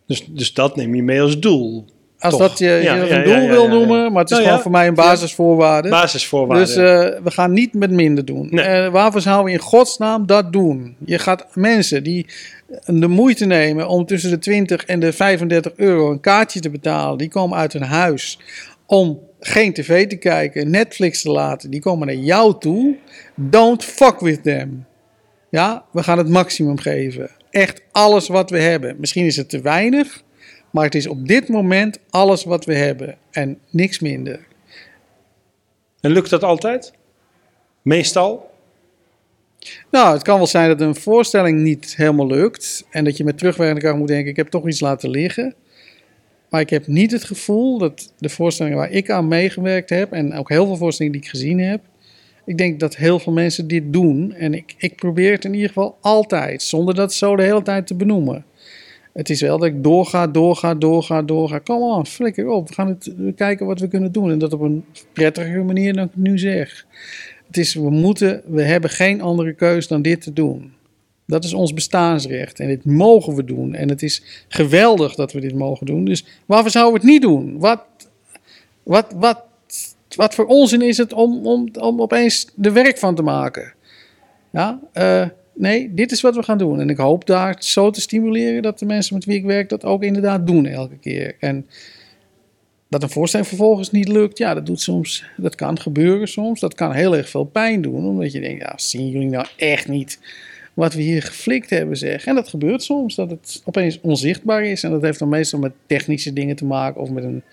[0.07, 1.85] Dus, dus dat neem je mee als doel.
[2.19, 2.47] Als Toch?
[2.47, 4.93] dat je, Ja, een doel wil noemen, maar het is Nou gewoon voor mij een
[4.93, 5.89] basisvoorwaarde.
[5.89, 6.65] Basisvoorwaarden.
[6.65, 8.47] Dus eh, we gaan niet met minder doen.
[8.51, 8.65] Nee.
[8.65, 10.95] Eh, waarvoor zouden we in godsnaam dat doen?
[11.05, 12.25] Je gaat mensen die
[12.85, 17.17] de moeite nemen om tussen de 20 en de 35 euro een kaartje te betalen,
[17.17, 18.39] die komen uit hun huis
[18.85, 22.95] om geen tv te kijken, Netflix te laten, die komen naar jou toe.
[23.35, 24.85] Don't fuck with them.
[25.49, 27.29] Ja, we gaan het maximum geven.
[27.51, 28.95] Echt alles wat we hebben.
[28.99, 30.23] Misschien is het te weinig,
[30.71, 34.39] maar het is op dit moment alles wat we hebben en niks minder.
[35.99, 36.93] En lukt dat altijd?
[37.81, 38.49] Meestal?
[39.91, 42.85] Nou, het kan wel zijn dat een voorstelling niet helemaal lukt.
[42.89, 45.55] En dat je met terugwerkende kracht moet denken: ik heb toch iets laten liggen.
[46.49, 50.11] Maar ik heb niet het gevoel dat de voorstellingen waar ik aan meegewerkt heb.
[50.11, 51.81] en ook heel veel voorstellingen die ik gezien heb.
[52.47, 54.33] Ik denk dat heel veel mensen dit doen.
[54.33, 56.61] En ik, ik probeer het in ieder geval altijd.
[56.61, 58.45] zonder dat zo de hele tijd te benoemen.
[59.13, 61.59] Het is wel dat ik doorga, doorga, doorga, doorga.
[61.59, 62.67] Kom on, flikker op.
[62.67, 64.31] We gaan het we kijken wat we kunnen doen.
[64.31, 66.85] En dat op een prettigere manier dan ik nu zeg.
[67.47, 70.73] Het is, we moeten, we hebben geen andere keus dan dit te doen.
[71.25, 73.73] Dat is ons bestaansrecht en dit mogen we doen.
[73.73, 76.05] En het is geweldig dat we dit mogen doen.
[76.05, 77.59] Dus waarvoor zouden we het niet doen?
[77.59, 77.83] Wat,
[78.83, 79.46] wat, wat,
[80.17, 83.73] wat voor onzin is het om, om, opeens er werk van te maken?
[84.51, 86.79] Ja, eh, nee, dit is wat we gaan doen.
[86.79, 89.85] En ik hoop daar zo te stimuleren dat de mensen met wie ik werk dat
[89.85, 91.35] ook inderdaad doen elke keer.
[91.39, 91.67] En
[92.89, 96.59] dat een voorstelling vervolgens niet lukt, ja, dat doet soms, dat kan gebeuren soms.
[96.59, 99.87] Dat kan heel erg veel pijn doen, omdat je denkt, ja, zien jullie nou echt
[99.87, 100.19] niet
[100.73, 102.25] wat we hier geflikt hebben, zeg.
[102.25, 104.83] En dat gebeurt soms, dat het opeens onzichtbaar is.
[104.83, 107.43] En dat heeft dan meestal met technische dingen te maken of met een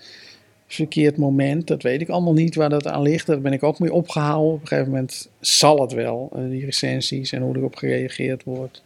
[0.67, 1.67] verkeerd moment.
[1.67, 3.27] Dat weet ik allemaal niet waar dat aan ligt.
[3.27, 4.53] Daar ben ik ook mee opgehouden.
[4.53, 8.81] Op een gegeven moment zal het wel, eh, die recensies en hoe erop gereageerd wordt.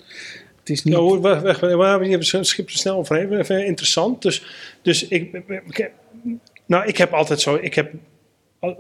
[0.60, 0.96] Het is niet...
[0.96, 3.40] Wacht, wacht, we het schip er snel overheen?
[3.40, 4.22] Even interessant.
[4.22, 4.46] Dus,
[4.82, 5.42] dus ik,
[6.66, 7.92] nou, ik heb altijd zo, ik heb,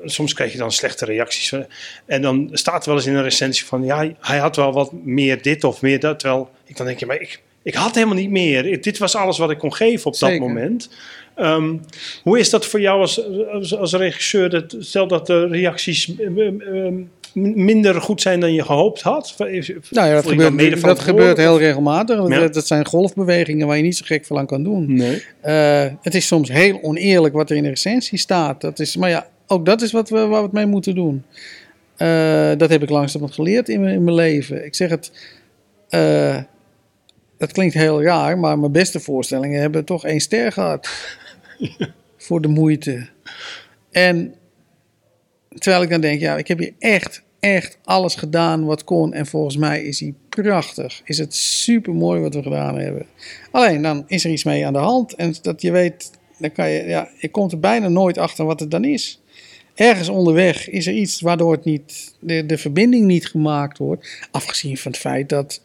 [0.03, 1.53] soms krijg je dan slechte reacties.
[2.05, 4.91] En dan staat er wel eens in een recensie van, ja, hij had wel wat
[4.93, 6.19] meer dit of meer dat.
[6.19, 8.81] Terwijl ik dan denk, ja, maar ik, ik had helemaal niet meer.
[8.81, 10.89] Dit was alles wat ik kon geven op dat moment.
[11.39, 11.77] Ehm,
[12.23, 13.21] hoe is dat voor jou als,
[13.51, 14.49] als, als regisseur?
[14.49, 16.11] Dat, stel dat de reacties
[17.33, 19.35] minder goed zijn dan je gehoopt had.
[19.37, 22.17] Nou ja, dat gebeurt, dat gebeurt heel regelmatig.
[22.17, 22.47] Dat, Ja.
[22.47, 24.93] dat zijn golfbewegingen waar je niet zo gek veel aan kan doen.
[24.93, 25.23] Nee.
[25.41, 28.61] Eh, het is soms heel oneerlijk wat er in de recensie staat.
[28.61, 31.23] Dat is, maar ja, ook dat is wat we, waar we het mee moeten doen.
[31.97, 34.65] Eh, dat heb ik langzamerhand geleerd in mijn, in mijn leven.
[34.65, 35.11] Ik zeg het,
[35.89, 36.37] eh,
[37.37, 40.89] dat klinkt heel raar, maar mijn beste voorstellingen hebben toch één ster gehad.
[42.17, 43.07] Voor de moeite.
[43.91, 44.35] En
[45.57, 49.13] terwijl ik dan denk, ja, ik heb hier echt, echt alles gedaan wat kon.
[49.13, 51.01] En volgens mij is hij prachtig.
[51.03, 53.05] Is het super mooi wat we gedaan hebben.
[53.51, 55.15] Alleen dan is er iets mee aan de hand.
[55.15, 58.59] En dat je weet, dan kan je, ja, je komt er bijna nooit achter wat
[58.59, 59.21] het dan is.
[59.75, 64.27] Ergens onderweg is er iets waardoor het niet, de, de verbinding niet gemaakt wordt.
[64.31, 65.61] Afgezien van het feit dat.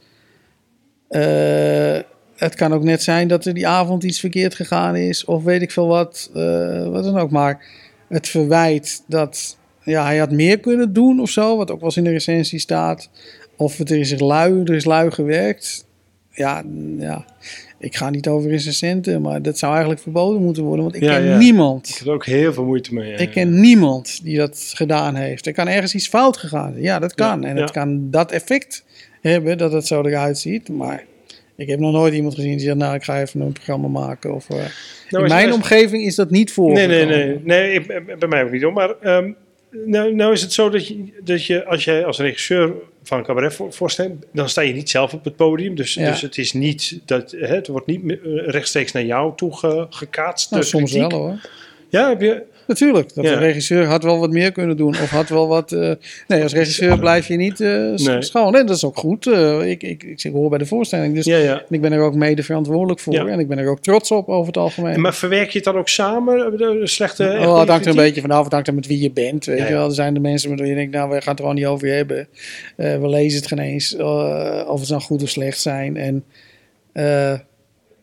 [1.08, 1.98] eh,
[2.36, 5.24] het kan ook net zijn dat er die avond iets verkeerd gegaan is.
[5.24, 6.30] Of weet ik veel wat.
[6.34, 7.30] eh, wat dan ook.
[7.30, 7.64] Maar
[8.08, 9.56] het verwijt dat.
[9.82, 11.56] Ja, hij had meer kunnen doen of zo.
[11.56, 13.10] Wat ook wel eens in de recensie staat.
[13.56, 15.86] Of het er is lui, er is lui gewerkt.
[16.30, 16.62] Ja,
[16.98, 17.24] ja,
[17.78, 20.84] ik ga niet over recensenten, maar dat zou eigenlijk verboden moeten worden.
[20.84, 21.38] Want ik Ja, ken ja.
[21.38, 21.88] niemand.
[21.88, 23.10] Ik heb er ook heel veel moeite mee.
[23.10, 23.16] ja.
[23.18, 25.46] Ik ken niemand die dat gedaan heeft.
[25.46, 26.82] Er kan ergens iets fout gegaan zijn.
[26.84, 27.44] Ja, dat kan.
[27.44, 28.84] En het kan dat effect
[29.20, 30.68] hebben dat het zo eruit ziet.
[30.68, 31.04] Maar
[31.56, 34.34] ik heb nog nooit iemand gezien die zegt, nou, ik ga even een programma maken.
[34.34, 34.56] Of, eh,
[35.10, 37.08] Nou, in mijn is- omgeving is dat niet Nee, voorgekomen.
[37.08, 37.40] nee, nee.
[37.44, 38.72] nee ik- bij mij ook niet hoor.
[38.72, 39.30] Maar ehm,
[39.84, 43.24] nou, nou is het zo dat je, dat je als jij als regisseur van een
[43.24, 45.74] cabaret voor- voorstelling, dan sta je niet zelf op het podium.
[45.74, 46.10] Dus, Ja.
[46.10, 49.86] dus het is niet dat hè, het wordt niet eh, rechtstreeks naar jou toe ge-
[49.90, 50.50] gekaatst.
[50.50, 51.10] Nou, soms kritiek.
[51.10, 51.40] wel hoor.
[51.88, 52.42] Ja, heb je.
[52.66, 53.30] Natuurlijk, dat Ja.
[53.30, 54.88] de regisseur had wel wat meer kunnen doen.
[54.88, 55.72] Of had wel wat...
[55.72, 55.90] eh,
[56.28, 58.22] nee, als regisseur blijf je niet eh, Nee.
[58.22, 58.54] schoon.
[58.56, 59.26] En dat is ook goed.
[59.26, 61.14] Eh, ik, ik, ik, ik hoor bij de voorstelling.
[61.14, 61.58] Dus Ja, ja.
[61.58, 63.28] en ik ben er ook mede verantwoordelijk voor.
[63.28, 65.00] En ik ben er ook trots op over het algemeen.
[65.00, 66.56] Maar verwerk je het dan ook samen?
[66.56, 67.24] De slechte.
[67.26, 68.44] echt Oh, het hangt er een beetje vanaf.
[68.44, 69.44] Het hangt er met wie je bent.
[69.44, 69.86] Weet je wel.
[69.88, 71.66] Er zijn de mensen met wie je denkt, nou, we gaan het er gewoon niet
[71.66, 72.28] over hebben.
[72.76, 73.96] We lezen het geen eens.
[74.66, 75.96] of het nou goed of slecht zijn.
[75.96, 76.24] En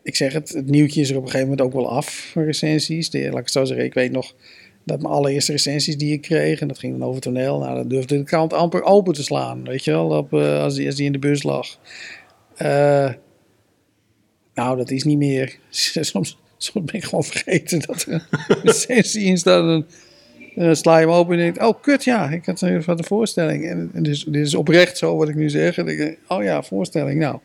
[0.02, 3.10] ik zeg het, het nieuwtje is er op een gegeven moment ook wel af recensies.
[3.10, 4.34] De, laat ik het zo zeggen, ik weet nog
[4.84, 7.88] dat mijn allereerste recensies die ik kreeg, en dat ging dan over toneel, nou, dan
[7.88, 9.64] durfde de krant amper open te slaan.
[9.64, 11.78] Weet je wel, op, eh, als, die, als die in de bus lag.
[12.54, 13.12] Eh,
[14.54, 15.56] nou, dat is niet meer.
[15.70, 19.64] Soms, soms ben ik gewoon vergeten dat er een recensie in staat.
[19.64, 19.86] En,
[20.54, 22.96] en dan sla je hem open en denk oh kut ja, ik had een van
[22.96, 23.68] de voorstelling.
[23.68, 25.78] En, en dus, dit is oprecht zo wat ik nu zeg.
[25.78, 27.38] En ik denk, oh ja, voorstelling, nou.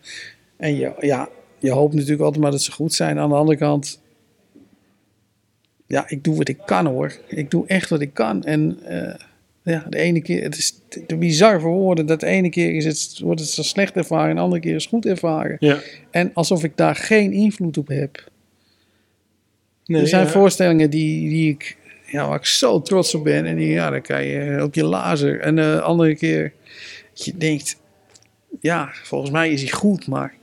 [0.58, 1.30] En je, ja,
[1.60, 3.20] je hoopt natuurlijk altijd maar dat ze goed zijn.
[3.20, 4.02] Aan de andere kant,
[5.88, 7.18] ja, ik doe wat ik kan hoor.
[7.28, 8.44] Ik doe echt wat ik kan.
[8.44, 9.14] En eh,
[9.64, 12.06] ja, de ene keer, het is te, bizar voor woorden.
[12.06, 14.76] Dat de ene keer is het, wordt het zo slecht ervaren en de andere keer
[14.76, 15.58] is het goed ervaren.
[15.60, 15.80] Ja.
[16.12, 18.30] En alsof ik daar geen invloed op heb.
[19.86, 20.32] Nee, er zijn ja.
[20.32, 23.46] voorstellingen die, die ik, ja, waar ik zo trots op ben.
[23.46, 25.40] En die, ja, dan kan je op je lazer.
[25.40, 26.54] En de andere keer,
[27.14, 27.78] je denkt,
[28.62, 30.37] ja, volgens mij is hij goed, maar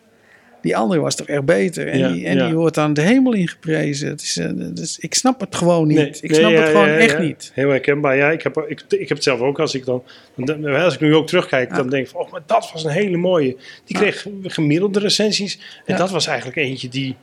[0.65, 1.89] die andere was toch echt beter.
[1.89, 2.47] En, Ja, die, en ja.
[2.47, 4.09] die wordt aan de hemel ingeprezen.
[4.09, 5.97] Het is, eh, dus ik snap het gewoon niet.
[5.97, 7.51] Nee, ik nee, snap ja, het gewoon echt niet.
[7.55, 8.17] Heel herkenbaar.
[8.17, 10.03] Ja, ik heb, ik, ik heb het zelf ook als ik dan,
[10.37, 12.91] dan- als ik nu ook terugkijk, dan denk ik van, oh, maar dat was een
[12.91, 13.57] hele mooie.
[13.85, 15.59] Die kreeg gemiddelde recensies.
[15.85, 17.17] En dat was eigenlijk eentje die,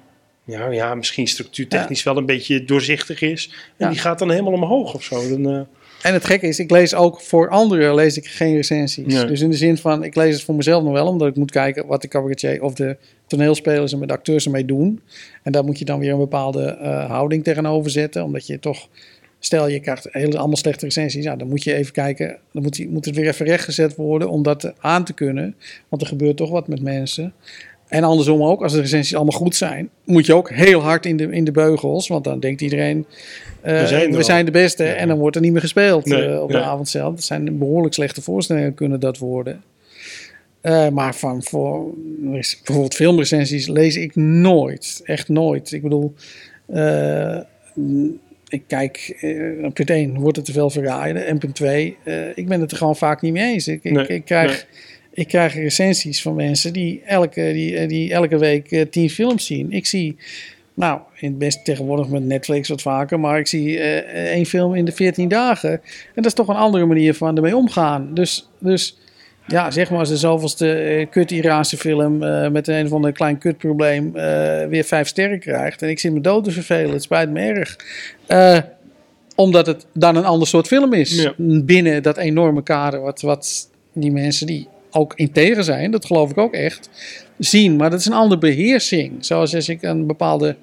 [0.43, 3.53] ja, ja misschien structuurtechnisch wel een beetje doorzichtig is.
[3.77, 5.29] En die gaat dan helemaal omhoog of zo.
[5.29, 5.61] Dan, eh,
[6.01, 9.13] En het gekke is, ik lees ook voor anderen lees ik geen recensies.
[9.13, 9.25] Nee.
[9.25, 11.51] Dus in de zin van, ik lees het voor mezelf nog wel, omdat ik moet
[11.51, 12.97] kijken wat de cabaretier of de
[13.27, 15.01] toneelspelers en met de acteurs ermee doen.
[15.43, 18.87] En daar moet je dan weer een bepaalde eh, houding tegenover zetten, omdat je toch,
[19.39, 22.75] stel je krijgt hele, allemaal slechte recensies, ja, dan moet je even kijken, dan moet,
[22.75, 25.55] die, moet het weer even rechtgezet worden om dat aan te kunnen,
[25.89, 27.33] want er gebeurt toch wat met mensen.
[27.91, 31.17] En andersom ook, als de recensies allemaal goed zijn, moet je ook heel hard in
[31.17, 32.07] de, in de beugels.
[32.07, 33.05] Want dan denkt iedereen,
[33.61, 34.83] We zijn we zijn de beste.
[34.83, 37.15] En dan wordt er niet meer gespeeld Nee, eh, op de avond zelf.
[37.15, 39.63] Dat zijn behoorlijk slechte voorstellingen kunnen dat worden.
[40.61, 41.93] Eh, maar van voor
[42.25, 45.01] bijvoorbeeld filmrecensies lees ik nooit.
[45.03, 45.71] Echt nooit.
[45.71, 46.13] Ik bedoel,
[46.65, 47.39] eh,
[48.51, 51.25] ik kijk, eh, op punt 1 wordt het te veel verraaien.
[51.25, 53.67] En punt 2, eh, ik ben het er gewoon vaak niet mee eens.
[53.67, 54.67] Ik, ik, Nee, ik krijg,
[55.13, 59.45] ik krijg recensies van mensen die elke, die, eh, die elke week eh, tien films
[59.45, 59.71] zien.
[59.71, 60.15] Ik zie,
[60.81, 64.75] nou, in het best tegenwoordig met Netflix wat vaker, maar ik zie eh, één film
[64.75, 65.71] in de 14 dagen.
[65.71, 65.81] En
[66.15, 68.13] dat is toch een andere manier van ermee omgaan.
[68.13, 68.97] Dus, dus
[69.47, 73.11] ja, zeg maar als de zoveelste eh, kut Iraanse film eh, met een of ander
[73.11, 75.81] klein kutprobleem eh, weer vijf sterren krijgt.
[75.81, 77.77] En ik zit me dood te vervelen, het spijt me erg.
[78.27, 78.57] Eh,
[79.35, 81.21] omdat het dan een ander soort film is.
[81.21, 81.33] Ja.
[81.37, 86.37] Binnen dat enorme kader wat, wat die mensen die ook integer zijn, dat geloof ik
[86.37, 86.89] ook echt,
[87.37, 87.75] zien.
[87.75, 89.25] Maar dat is een andere beheersing.
[89.25, 90.55] Zoals als ik een bepaalde...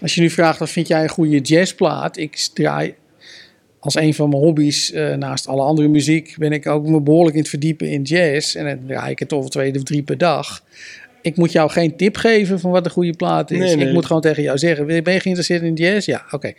[0.00, 2.16] Als je nu vraagt, wat vind jij een goede jazzplaat?
[2.16, 2.94] Ik draai
[3.82, 7.34] als een van mijn hobby's, eh, naast alle andere muziek, ben ik ook me behoorlijk
[7.34, 8.54] in het verdiepen in jazz.
[8.54, 10.64] En dan draai ik het wel twee of drie per dag.
[11.22, 13.58] Ik moet jou geen tip geven van wat een goede plaat is.
[13.58, 13.86] Nee, nee.
[13.86, 16.06] Ik moet gewoon tegen jou zeggen, ben je geïnteresseerd in jazz?
[16.06, 16.52] Ja, oké.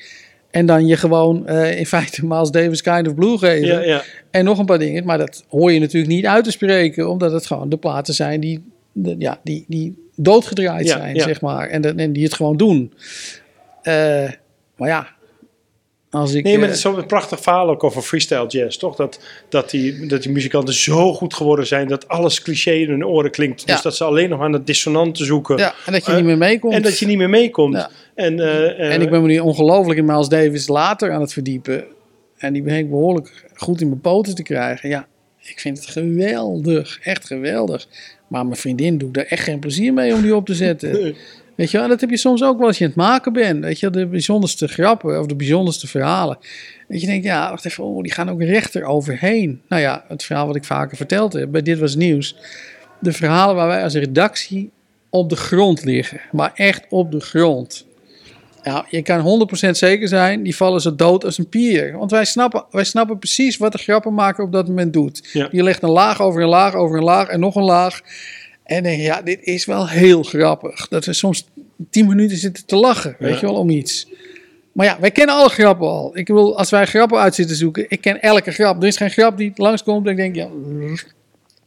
[0.54, 3.68] En dan je gewoon eh, in feite Miles Davis Kind of Blue geven.
[3.68, 4.02] ja, ja.
[4.32, 5.06] En nog een paar dingen.
[5.06, 7.10] Maar dat hoor je natuurlijk niet uit te spreken.
[7.10, 11.42] Omdat het gewoon de platen zijn die, de- ja, die, die doodgedraaid Ja, zijn, zeg
[11.42, 11.68] maar.
[11.70, 12.94] En, de- en die het gewoon doen.
[13.82, 14.30] Eh,
[14.78, 15.08] maar ja,
[16.14, 16.44] als ik...
[16.44, 18.96] Nee, maar eh, het is zo'n prachtig verhaal ook over freestyle jazz, toch?
[18.96, 23.06] Dat, dat, die, dat die muzikanten zo goed geworden zijn dat alles cliché in hun
[23.06, 23.66] oren klinkt.
[23.68, 23.82] Dus Ja.
[23.82, 25.58] dat ze alleen nog aan het dissonante zoeken.
[25.58, 26.74] ja, en dat je Eh, niet meer meekomt.
[26.74, 27.76] En dat je niet meer meekomt.
[27.76, 27.90] Ja.
[28.16, 31.34] En, eh, eh, En ik ben me nu ongelooflijk in Miles Davis later aan het
[31.34, 31.84] verdiepen.
[32.38, 34.90] En die ben ik behoorlijk goed in mijn poten te krijgen.
[34.90, 35.08] Ja,
[35.42, 37.00] ik vind het geweldig.
[37.04, 37.88] Echt geweldig.
[38.28, 40.92] Maar mijn vriendin doet er echt geen plezier mee om die op te zetten.
[41.56, 43.34] Weet je wel, en dat heb je soms ook wel als je aan het maken
[43.34, 43.64] bent.
[43.64, 46.38] Weet je, de bijzonderste grappen of de bijzonderste verhalen.
[46.88, 49.62] Dat je denkt, ja, wacht even, oh, die gaan ook rechter overheen.
[49.68, 52.36] Nou ja, het verhaal wat ik vaker verteld heb, bij Dit Was Nieuws.
[53.00, 54.72] De verhalen waar wij als redactie
[55.10, 56.22] op de grond liggen.
[56.32, 57.86] Maar echt op de grond.
[58.64, 61.98] Nou, je kan 100% zeker zijn, die vallen zo dood als een pier.
[61.98, 65.30] Want wij snappen, wij snappen precies wat de grappenmaker op dat moment doet.
[65.34, 65.48] Ja.
[65.48, 68.02] Die legt een laag over een laag over een laag en nog een laag.
[68.64, 70.88] En denk je, ja, dit is wel heel grappig.
[70.88, 71.48] Dat we soms
[71.90, 73.40] 10 minuten zitten te lachen, weet Ja.
[73.40, 74.08] je wel, om iets.
[74.72, 76.18] Maar ja, wij kennen alle grappen al.
[76.18, 78.82] Ik bedoel, als wij grappen uit zitten zoeken, ik ken elke grap.
[78.82, 80.48] Er is geen grap die langskomt en ik denk, ja,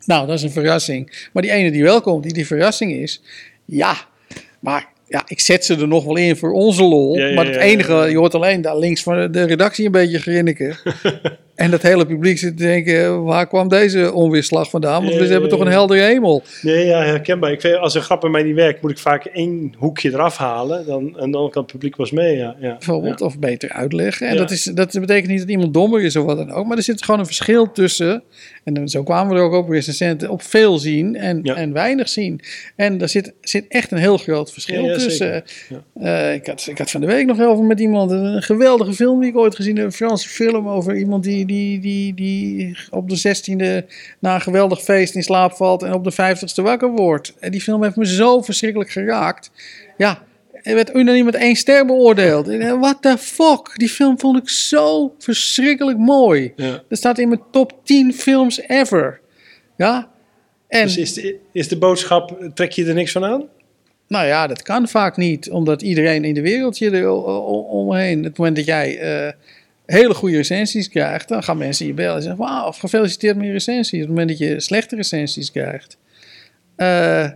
[0.05, 1.28] nou, dat is een verrassing.
[1.32, 3.22] Maar die ene die wel komt, die die verrassing is,
[3.64, 3.97] ja,
[4.61, 7.16] maar ja, ik zet ze er nog wel in voor onze lol.
[7.16, 10.18] Ja, ja, maar het enige, je hoort alleen daar links van de redactie een beetje
[10.18, 10.76] grinniken.
[11.57, 15.04] en dat hele publiek zit te denken, waar kwam deze onweerslag vandaan?
[15.04, 16.42] Want we hebben toch een heldere hemel.
[16.62, 17.52] Nee, ja, herkenbaar.
[17.52, 20.36] Ik vind, als een grap bij mij niet werkt, moet ik vaak één hoekje eraf
[20.36, 20.86] halen.
[20.86, 22.57] Dan, en dan kan het publiek wel eens mee, ja.
[22.61, 22.72] ja.
[22.72, 24.26] bijvoorbeeld, of beter uitleggen.
[24.26, 24.40] En Ja.
[24.40, 26.82] dat, is, dat betekent niet dat iemand dommer is of wat dan ook, maar er
[26.82, 28.22] zit gewoon een verschil tussen.
[28.64, 32.40] En zo kwamen we er ook op recensenten op veel zien en, en weinig zien.
[32.76, 35.44] En daar zit, zit echt een heel groot verschil tussen.
[35.94, 39.20] Eh, ik, had, ik had van de week nog over met iemand een geweldige film
[39.20, 39.84] die ik ooit gezien heb.
[39.84, 43.86] Een Franse film over iemand die, die, die, die op de 16e
[44.18, 47.34] na een geweldig feest in slaap valt en op de 50ste wakker wordt.
[47.40, 49.51] En die film heeft me zo verschrikkelijk geraakt.
[49.97, 50.22] Ja,
[50.53, 52.49] hij werd unaniem met één ster beoordeeld.
[52.49, 53.72] Eh, What the fuck?
[53.74, 56.53] Die film vond ik zo verschrikkelijk mooi.
[56.57, 56.82] Ja.
[56.88, 59.20] Dat staat in mijn top 10 films ever.
[59.76, 60.09] Ja?
[60.68, 63.44] En, Dus is de, is de boodschap, trek je er niks van aan?
[64.09, 65.51] nou ja, dat kan vaak niet.
[65.51, 68.24] Omdat iedereen in de wereld je er o- omheen...
[68.24, 69.32] Het moment dat jij eh,
[69.87, 71.28] hele goede recensies krijgt...
[71.28, 72.41] dan gaan mensen je bellen en zeggen...
[72.41, 74.01] Wauw, gefeliciteerd met je recensies.
[74.01, 75.97] Op het moment dat je slechte recensies krijgt...
[76.76, 77.30] eh,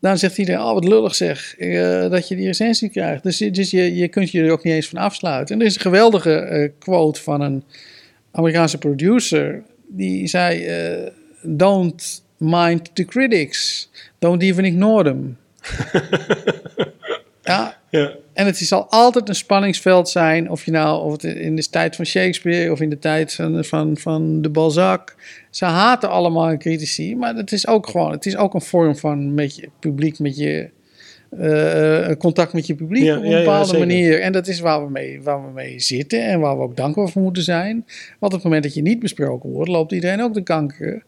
[0.00, 3.22] dan zegt iedereen, oh wat lullig zeg, eh, dat je die recensie krijgt.
[3.22, 5.54] Dus, dus je, je kunt je er ook niet eens van afsluiten.
[5.54, 7.64] En er is een geweldige eh, quote van een
[8.30, 9.62] Amerikaanse producer.
[9.88, 10.68] Die zei,
[11.42, 13.90] don't mind the critics.
[14.18, 15.36] Don't even ignore them.
[17.42, 17.76] ja,
[18.32, 21.96] En het zal altijd een spanningsveld zijn, of je nou, of het in de tijd
[21.96, 25.14] van Shakespeare of in de tijd van, van, van de Balzac.
[25.50, 29.34] Ze haten allemaal critici, maar het is ook gewoon, het is ook een vorm van
[29.34, 30.70] met je publiek, met je
[31.30, 34.20] eh, contact met je publiek Ja, op een ja, ja, bepaalde manier.
[34.20, 37.08] En dat is waar we, mee, waar we mee zitten en waar we ook dankbaar
[37.08, 37.84] voor moeten zijn.
[38.18, 41.02] Want op het moment dat je niet besproken wordt, loopt iedereen ook de kanker.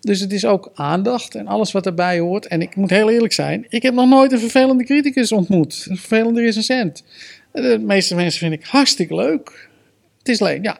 [0.00, 2.46] Dus het is ook aandacht en alles wat erbij hoort.
[2.46, 5.86] En ik moet heel eerlijk zijn, ik heb nog nooit een vervelende criticus ontmoet.
[5.88, 7.04] Een vervelende recensent.
[7.52, 9.68] De meeste mensen vind ik hartstikke leuk.
[10.18, 10.78] Het is alleen, ja...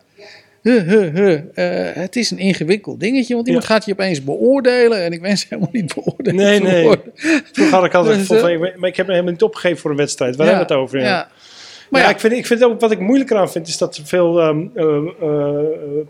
[0.62, 1.40] Huh, huh, huh.
[1.54, 3.74] eh, het is een ingewikkeld dingetje, want iemand Ja.
[3.74, 5.02] gaat je opeens beoordelen.
[5.04, 6.84] En ik wens helemaal niet beoordeeld Nee, nee.
[6.84, 7.04] worden.
[7.52, 9.78] Vroeger had ik altijd Dus, van, eh, ik- maar ik heb me helemaal niet opgegeven
[9.78, 10.36] voor een wedstrijd.
[10.36, 10.98] Waar hebben we het over?
[10.98, 11.04] Ja.
[11.06, 11.14] Ja.
[11.16, 13.96] Maar Maar ja, ik, vind, ik vind ook wat ik moeilijker aan vind, is dat
[13.96, 14.84] er veel ehm, eh,
[15.20, 15.58] eh,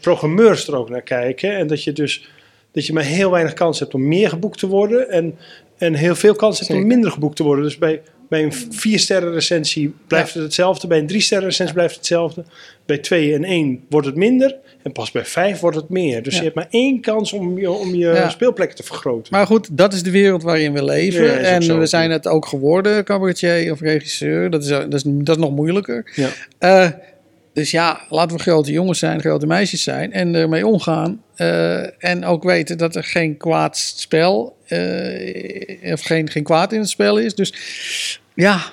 [0.00, 1.56] programmeurs er ook naar kijken.
[1.56, 2.28] En dat je dus
[2.72, 5.10] dat je maar heel weinig kans hebt om meer geboekt te worden.
[5.10, 5.34] En,
[5.78, 7.64] en heel veel kans hebt om minder geboekt te worden.
[7.64, 10.86] Dus bij, bij een vier sterren recensie blijft het hetzelfde.
[10.86, 12.44] Bij een drie sterren recensie blijft het hetzelfde.
[12.86, 14.56] Bij twee en één wordt het minder.
[14.82, 16.22] En pas bij vijf wordt het meer.
[16.22, 18.28] Dus je hebt maar één kans om je, om je Ja.
[18.28, 19.32] speelplekken te vergroten.
[19.32, 21.40] Maar goed, dat is de wereld waarin we leven.
[21.44, 24.50] En we zijn het ook geworden, cabaretier of regisseur.
[24.50, 26.12] Dat is, dat is, dat is nog moeilijker.
[26.14, 26.28] Ja.
[26.58, 26.90] Eh,
[27.52, 31.22] dus ja, laten we grote jongens zijn, grote meisjes zijn en ermee omgaan.
[31.34, 36.80] Eh, en ook weten dat er geen kwaad spel, eh, of geen, geen kwaad in
[36.80, 37.34] het spel is.
[37.34, 37.52] Dus
[38.34, 38.72] ja,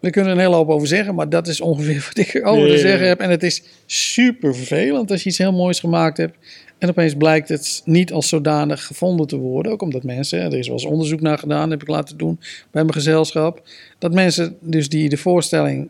[0.00, 2.62] we kunnen er een hele hoop over zeggen, maar dat is ongeveer wat ik erover
[2.62, 3.20] Nee, te zeggen heb.
[3.20, 6.36] En het is super vervelend als je iets heel moois gemaakt hebt.
[6.78, 9.72] En opeens blijkt het niet als zodanig gevonden te worden.
[9.72, 12.38] Ook omdat mensen, er is wel eens onderzoek naar gedaan, heb ik laten doen
[12.70, 13.62] bij mijn gezelschap.
[13.98, 15.88] Dat mensen dus die de voorstelling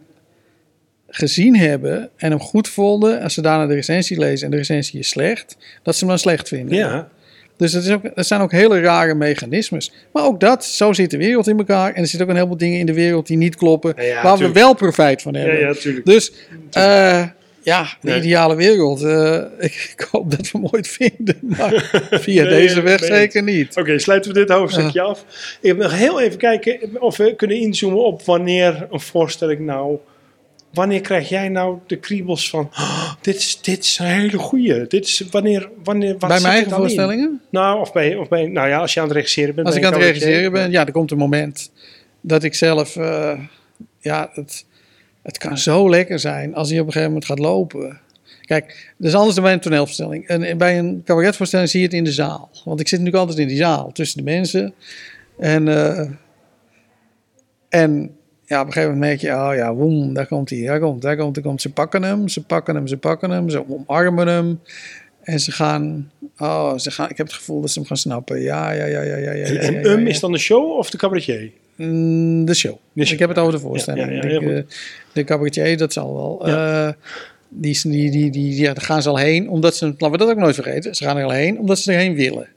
[1.06, 4.98] gezien hebben en hem goed vonden, als ze daarna de recensie lezen en de recensie
[4.98, 6.76] is slecht, dat ze hem dan slecht vinden.
[6.76, 7.08] Ja,
[7.56, 9.92] Dus dat, is ook, dat zijn ook hele rare mechanismes.
[10.12, 11.92] Maar ook dat, zo zit de wereld in elkaar.
[11.94, 14.22] En er zitten ook een heleboel dingen in de wereld die niet kloppen, Ja, ja,
[14.22, 14.54] waar tuurlijk.
[14.54, 15.58] we wel profijt van hebben.
[15.58, 16.00] ja.
[16.04, 16.32] Dus
[16.70, 17.22] eh,
[17.62, 18.18] ja, de Nee.
[18.18, 19.02] ideale wereld.
[19.02, 21.38] eh, ik, ik hoop dat we hem ooit vinden.
[21.40, 23.08] Maar via Nee, deze weg nee.
[23.08, 23.76] zeker niet.
[23.76, 25.24] Oké, sluiten we dit hoofdstukje af.
[25.60, 29.96] Ik heb nog heel even kijken of we kunnen inzoomen op wanneer een voorstelling nou...
[30.74, 32.64] Wanneer krijg jij nou de kriebels van...
[32.64, 34.86] "Oh, dit, is, dit is een hele goeie.
[34.86, 35.68] Dit is wanneer...
[35.84, 36.76] wanneer wat Bij mijn eigen in?
[36.76, 37.40] voorstellingen?
[37.50, 38.46] Nou, of bij, of bij...
[38.46, 39.66] Nou ja, als je aan het regisseren bent.
[39.66, 41.70] Als ik aan het regisseren ben, ja, er komt een moment
[42.20, 43.38] dat ik zelf, eh,
[44.00, 44.64] ja, het,
[45.22, 48.00] het kan zo lekker zijn als hij op een gegeven moment gaat lopen.
[48.40, 50.26] Kijk, dat is anders dan bij een toneelvoorstelling.
[50.26, 52.50] En bij een cabaretvoorstelling zie je het in de zaal.
[52.64, 54.74] Want ik zit natuurlijk altijd in die zaal, tussen de mensen.
[55.38, 56.10] En, eh,
[57.68, 58.16] en
[58.46, 61.02] ja, op een gegeven moment merk je, oh ja, woem, daar komt hij, daar komt,
[61.02, 61.60] daar komt, daar komt.
[61.60, 64.60] Ze pakken hem, ze pakken hem, ze pakken hem, ze omarmen hem.
[65.22, 68.40] En ze gaan, oh, ze gaan, ik heb het gevoel dat ze hem gaan snappen.
[68.40, 69.44] Ja, ja, ja, ja, ja, ja.
[69.44, 71.50] En, ja, en ja, um is dan de show of de cabaretier?
[71.76, 72.76] Mm, de show.
[72.92, 73.12] De show.
[73.12, 74.22] Ik heb het over de voorstelling.
[74.22, 74.62] Eh,
[75.12, 76.46] de cabaretier, dat zal wel.
[76.46, 76.88] Eh,
[77.48, 80.28] die, die, die, die, ja, daar gaan ze al heen, omdat ze, laten we dat
[80.28, 82.48] ook nooit vergeten, ze gaan er al heen omdat ze erheen willen.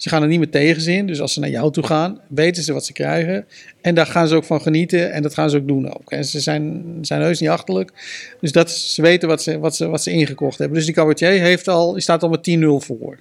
[0.00, 1.06] Ze gaan er niet met tegenzin.
[1.06, 3.46] Dus als ze naar jou toe gaan, weten ze wat ze krijgen.
[3.80, 5.12] En daar gaan ze ook van genieten.
[5.12, 6.10] En dat gaan ze ook doen ook.
[6.10, 7.92] En ze zijn, zijn heus niet achterlijk.
[8.40, 10.76] Dus dat, ze weten wat ze, wat, ze, wat ze ingekocht hebben.
[10.76, 13.18] Dus die cabaretier heeft al, die staat al met 10-0 voor.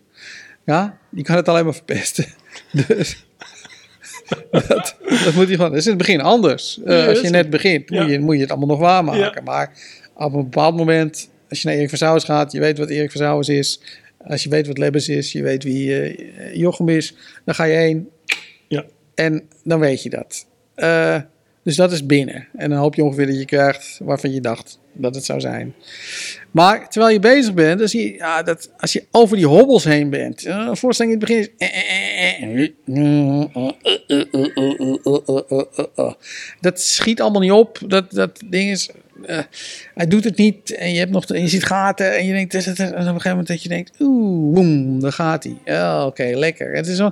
[0.65, 2.25] Ja, die kan het alleen maar verpesten.
[2.87, 3.25] Dus
[4.51, 5.69] dat, dat moet hij gewoon.
[5.69, 6.79] Dat is in het begin anders.
[6.85, 9.21] Uh, Ja, als je net begint, moet, je, moet je het allemaal nog waarmaken.
[9.21, 9.41] Ja.
[9.43, 9.71] Maar
[10.15, 13.49] op een bepaald moment, als je naar Erik Versauwers gaat, je weet wat Erik Versauwers
[13.49, 13.81] is.
[14.27, 17.13] Als je weet wat Lebbes is, je weet wie eh, Jochem is,
[17.45, 18.09] dan ga je heen
[18.67, 18.85] Ja.
[19.15, 20.45] en dan weet je dat.
[20.75, 21.21] Eh,
[21.63, 22.47] dus dat is binnen.
[22.55, 25.73] En dan hoop je ongeveer dat je krijgt waarvan je dacht dat het zou zijn.
[26.51, 29.83] Maar terwijl je bezig bent, dan zie je, ja, dat als je over die hobbels
[29.83, 30.45] heen bent.
[30.45, 31.49] eh, Een voorstelling in het begin is.
[36.61, 37.79] Dat schiet allemaal niet op.
[37.87, 38.89] Dat, dat ding is.
[39.25, 39.39] Eh,
[39.95, 40.75] hij doet het niet.
[40.75, 42.17] En je, hebt nog, je ziet gaten.
[42.17, 42.53] En je denkt.
[42.53, 43.91] En op een gegeven moment dat je denkt.
[43.99, 46.03] Oeh, boem, daar gaat hij.
[46.05, 46.75] Oké, lekker.
[46.75, 47.11] Het is, zo,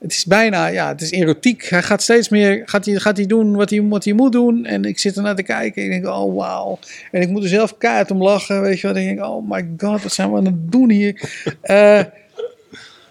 [0.00, 0.66] het is bijna.
[0.66, 1.64] Ja, het is erotiek.
[1.68, 2.62] Hij gaat steeds meer.
[2.64, 4.64] Gaat hij, gaat hij doen wat hij, wat hij moet doen.
[4.66, 5.82] En ik zit er naar te kijken.
[5.82, 6.14] En ik denk.
[6.14, 6.78] Oh, wauw.
[7.10, 8.60] En ik moet er zelf keihard om lachen.
[8.60, 8.96] Weet je wat?
[8.96, 9.24] Ik denk.
[9.24, 11.30] Oh my god, wat zijn we aan het doen hier?
[11.60, 12.02] Eh,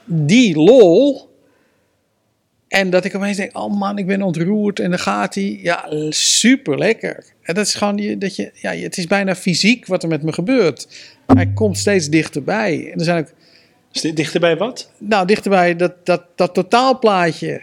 [0.06, 1.30] die lol.
[2.68, 4.80] En dat ik opeens denk, oh man, ik ben ontroerd.
[4.80, 5.60] En dan gaat hij.
[5.62, 7.26] Ja, super lekker.
[7.52, 10.34] En dat is gewoon, dat je, ja, het is bijna fysiek wat er met me
[10.34, 10.88] gebeurt.
[11.26, 12.92] Hij komt steeds dichterbij.
[12.92, 14.92] En er zijn ook, dichterbij wat?
[14.98, 17.62] nou, dichterbij dat, dat, dat totaalplaatje.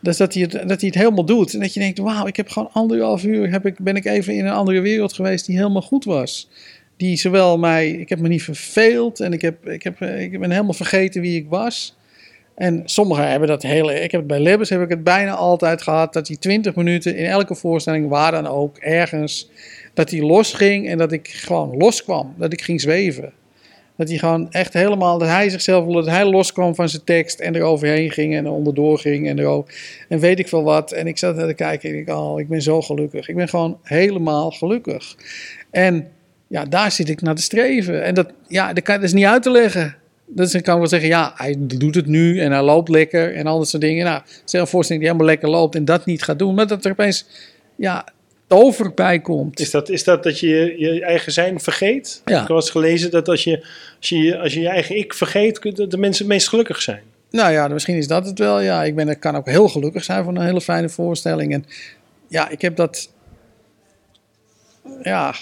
[0.00, 1.54] Dus dat hij, het, dat hij het helemaal doet.
[1.54, 4.34] En dat je denkt, wauw, ik heb gewoon anderhalf uur, heb ik, ben ik even
[4.34, 6.48] in een andere wereld geweest die helemaal goed was.
[6.96, 10.50] Die zowel mij, ik heb me niet verveeld en ik, heb, ik, heb, ik ben
[10.50, 11.96] helemaal vergeten wie ik was.
[12.54, 16.12] En sommigen hebben dat hele, ik heb bij Lebbes heb ik het bijna altijd gehad,
[16.12, 19.50] dat hij 20 minuten in elke voorstelling, waar dan ook, ergens,
[19.94, 22.34] dat hij losging en dat ik gewoon loskwam.
[22.36, 23.32] Dat ik ging zweven.
[23.96, 27.54] Dat hij gewoon echt helemaal, dat hij zichzelf, dat hij loskwam van zijn tekst en
[27.54, 29.74] er overheen ging en er onderdoor ging en, erover,
[30.08, 30.92] en weet ik veel wat.
[30.92, 33.28] En ik zat naar te kijken en ik dacht, oh, ik ben zo gelukkig.
[33.28, 35.16] Ik ben gewoon helemaal gelukkig.
[35.70, 36.08] En
[36.46, 38.04] ja, daar zit ik naar te streven.
[38.04, 39.96] En dat, ja, dat is niet uit te leggen.
[40.34, 43.46] Dus ik kan wel zeggen, ja, hij doet het nu en hij loopt lekker en
[43.46, 44.04] al dat soort dingen.
[44.04, 46.54] Nou, stel een voorstelling die helemaal lekker loopt en dat niet gaat doen.
[46.54, 47.26] Maar dat er opeens,
[47.76, 48.06] ja,
[48.46, 49.60] tover bij komt.
[49.60, 52.22] Is dat, is dat dat je je- eigen zijn vergeet?
[52.24, 52.42] Ja.
[52.42, 53.66] Ik eens gelezen dat als je,
[53.98, 57.02] als je als je je eigen ik vergeet, dat de mensen het meest gelukkig zijn.
[57.30, 58.60] Nou ja, misschien is dat het wel.
[58.60, 61.52] Ja, ik ben, ik kan ook heel gelukkig zijn van een hele fijne voorstelling.
[61.52, 61.64] En
[62.28, 63.10] ja, ik heb dat.
[65.02, 65.34] Ja,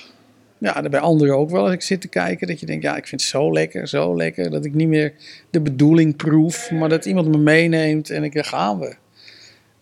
[0.61, 1.63] ja, bij anderen ook wel.
[1.65, 4.17] Als ik zit te kijken, dat je denkt, ja, ik vind het zo lekker, zo
[4.17, 4.51] lekker.
[4.51, 5.13] Dat ik niet meer
[5.51, 8.95] de bedoeling proef, maar dat iemand me meeneemt en ik, daar gaan we.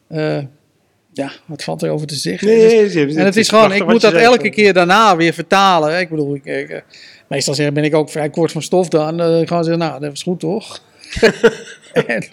[0.09, 0.39] Eh,
[1.13, 2.49] ja, wat valt er over te zeggen?
[2.63, 6.01] Het is- en het is gewoon, ik moet dat elke keer daarna weer vertalen.
[6.01, 6.81] Ik bedoel, ik, ik, eh,
[7.29, 9.21] meestal zeg, ben ik ook vrij kort van stof dan.
[9.21, 10.83] Eh, gewoon zeggen, nou, dat was goed toch?
[11.93, 12.25] en,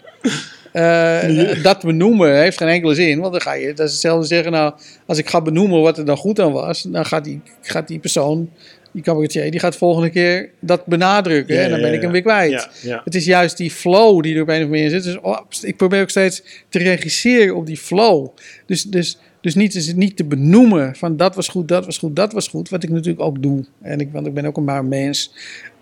[0.76, 3.19] eh, dat benoemen heeft geen enkele zin.
[3.19, 4.73] Want dan ga je, dat is hetzelfde zeggen, nou,
[5.05, 7.99] als ik ga benoemen wat er dan goed aan was, dan gaat die, gaat die
[7.99, 8.49] persoon,
[8.91, 11.55] die cabaretier, die gaat volgende keer dat benadrukken.
[11.55, 12.69] Ja, en dan ben ik hem weer kwijt.
[13.03, 15.03] Het is juist die flow die er op een of andere manier in zit.
[15.03, 18.28] Dus oh, ik probeer ook steeds te regisseren op die flow.
[18.65, 21.97] Dus, dus, dus niet, is het niet te benoemen van dat was goed, dat was
[21.97, 22.69] goed, dat was goed.
[22.69, 23.65] Wat ik natuurlijk ook doe.
[23.82, 25.34] En ik, want ik ben ook een maar mens.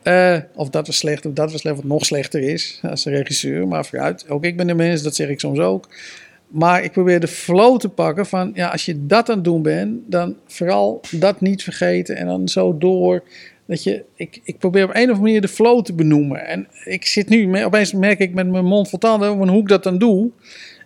[0.03, 3.67] Eh, of dat was slecht, of dat was slecht, wat nog slechter is als regisseur.
[3.67, 5.87] Maar vooruit, ook ik ben een mens, dat zeg ik soms ook.
[6.47, 9.61] Maar ik probeer de flow te pakken van, ja, als je dat aan het doen
[9.61, 13.23] bent, dan vooral dat niet vergeten en dan zo door.
[13.67, 16.47] Dat je, ik, ik probeer op een of andere manier de flow te benoemen.
[16.47, 19.83] En ik zit nu, opeens merk ik met mijn mond vol tanden hoe ik dat
[19.83, 20.31] dan doe.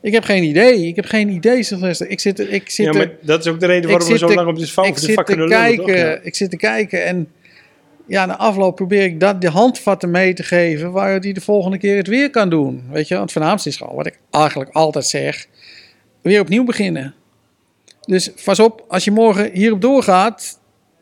[0.01, 0.87] Ik heb geen idee.
[0.87, 2.09] Ik heb geen idee, Sylvester.
[2.09, 4.19] Ik zit, ik zit Ja, maar dat is ook de reden ik waarom we zit
[4.19, 5.95] zo te- lang op dit vak, ik dit zit vak te kijken, toch?
[5.95, 6.19] Ja.
[6.21, 7.27] Ik zit te kijken en
[8.07, 11.77] ja, na afloop probeer ik dat, de handvatten mee te geven waar die de volgende
[11.77, 12.83] keer het weer kan doen.
[12.91, 15.45] Weet je, want het voornaamste is gewoon wat ik eigenlijk altijd zeg,
[16.21, 17.13] weer opnieuw beginnen.
[18.05, 20.59] Dus pas op, als je morgen hierop doorgaat,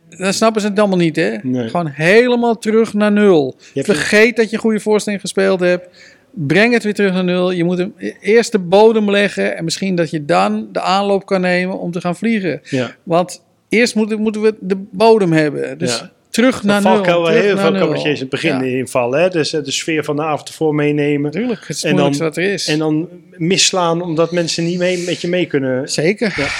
[0.09, 1.37] dan snappen ze het allemaal niet, hè?
[1.43, 1.69] Nee.
[1.69, 3.55] Gewoon helemaal terug naar nul.
[3.73, 5.87] Vergeet dat je een goede voorstelling gespeeld hebt.
[6.31, 7.51] Breng het weer terug naar nul.
[7.51, 11.41] Je moet hem eerst de bodem leggen en misschien dat je dan de aanloop kan
[11.41, 12.61] nemen om te gaan vliegen.
[12.63, 12.95] Ja.
[13.03, 15.77] Want eerst moeten, moeten we de bodem hebben.
[15.77, 16.11] Dus Ja.
[16.35, 16.93] Terug naar nul.
[16.93, 19.21] valkuil waar heel veel cabaretiers in het begin Ja, invallen.
[19.21, 19.29] Hè?
[19.29, 21.21] Dus eh, de sfeer van de avond ervoor meenemen.
[21.21, 22.67] Natuurlijk, het is En dan- wat er is.
[22.67, 25.89] En dan misslaan omdat mensen niet mee, met je mee kunnen.
[25.89, 26.51] Zeker.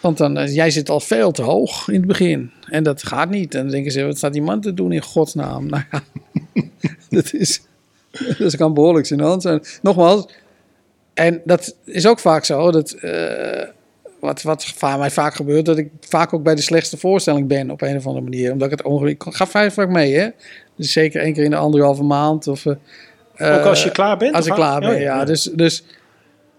[0.00, 2.50] Want dan, eh, jij zit al veel te hoog in het begin.
[2.68, 3.54] En dat gaat niet.
[3.54, 5.66] En dan denken ze, wat staat die man te doen in godsnaam?
[5.70, 6.02] Nou ja,
[7.10, 7.60] dat is,
[8.38, 9.60] dat kan behoorlijk zijn hand zijn.
[9.82, 10.26] Nogmaals,
[11.14, 13.62] en dat is ook vaak zo, dat, eh,
[14.24, 17.82] wat, wat mij vaak gebeurt, dat ik vaak ook bij de slechtste voorstelling ben op
[17.82, 18.52] een of andere manier.
[18.52, 20.28] Omdat ik het ongeluk, ik ga vrij vaak mee hè.
[20.76, 22.46] Dus zeker één keer in de anderhalve maand.
[22.46, 24.34] Of, eh, Ook als je klaar bent?
[24.34, 25.24] Als ik klaar ben, Oh, ja.
[25.24, 25.84] Dus, dus,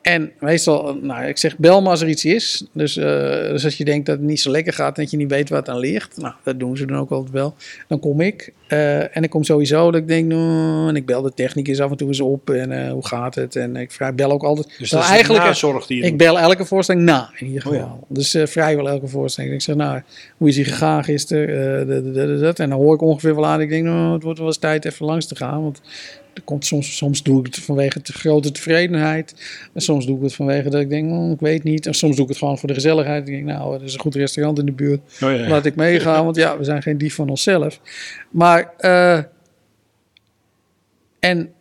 [0.06, 2.66] en meestal, nou, ik zeg bel me als er iets is.
[2.72, 3.06] Dus, eh,
[3.50, 5.50] dus als je denkt dat het niet zo lekker gaat en dat je niet weet
[5.50, 6.18] waar het aan ligt.
[6.18, 7.56] Nou, dat doen ze dan ook altijd wel.
[7.88, 8.54] Dan kom ik.
[8.68, 11.92] eh, en ik kom sowieso dat ik denk, nou, en ik bel de technicus af
[11.92, 12.50] en toe eens op.
[12.50, 13.56] En eh, hoe gaat het?
[13.56, 14.68] En ik bel ook altijd.
[14.78, 16.18] Dus Nou, dat is eigenlijk, nazorg die je ik doet.
[16.18, 17.88] bel elke voorstelling na, in ieder Oh, geval.
[17.88, 18.16] ja.
[18.16, 19.54] Dus vrijwel elke voorstelling.
[19.54, 20.02] Ik zeg, nou,
[20.38, 22.54] hoe is die gegaan gisteren?
[22.56, 23.62] En dan hoor ik ongeveer wel aan.
[23.62, 25.62] Ik denk, nou, het wordt wel eens tijd even langs te gaan.
[25.64, 25.82] Want
[26.44, 29.36] komt soms, soms doe ik het vanwege te grote tevredenheid.
[29.74, 31.86] En soms doe ik het vanwege dat ik denk, oh, ik weet niet.
[31.86, 33.28] En soms doe ik het gewoon voor de gezelligheid.
[33.28, 35.02] Ik denk, nou, er is een goed restaurant in de buurt.
[35.22, 35.48] Oh, ja.
[35.48, 37.80] Laat ik meegaan, want ja, we zijn geen dief van onszelf.
[38.30, 39.24] Maar, eh,
[41.20, 41.54] en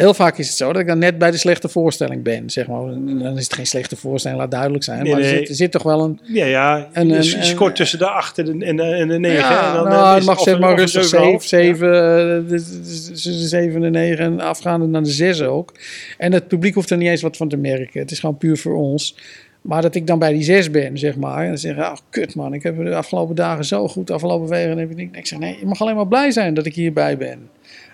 [0.00, 2.66] heel vaak is het zo dat ik dan net bij de slechte voorstelling ben, zeg
[2.66, 2.80] maar.
[3.18, 5.02] Dan is het geen slechte voorstelling, laat duidelijk zijn.
[5.02, 6.20] Nee, maar er zit, er zit toch wel een...
[6.22, 6.88] Ja, ja.
[6.92, 9.18] En- je, en- je en- scoort tussen de 8 en de, en de, en de
[9.18, 9.38] 9.
[9.38, 11.44] Ja, en dan, nou, eh, het mag zeg een- maar een rustig 7,5.
[11.44, 15.72] 7, 7, tussen de 7 en de 9 en afgaande naar de 6 ook.
[16.18, 18.00] En het publiek hoeft er niet eens wat van te merken.
[18.00, 19.16] Het is gewoon puur voor ons.
[19.62, 21.42] Maar dat ik dan bij die 6 ben, zeg maar.
[21.42, 24.70] En dan zeggen, oh kut man, ik heb de afgelopen dagen zo goed, afgelopen weken.
[24.70, 27.16] En heb ik, ik zeg, nee, je mag alleen maar blij zijn dat ik hierbij
[27.16, 27.38] ben.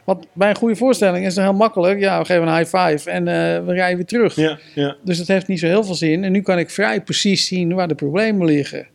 [0.05, 2.01] Want bij een goede voorstelling is het heel makkelijk.
[2.01, 4.35] Ja, we geven een high five en eh, we rijden weer terug.
[4.35, 4.97] Ja, ja.
[5.03, 6.25] Dus het heeft niet zo heel veel zin.
[6.25, 8.87] En nu kan ik vrij precies zien waar de problemen liggen.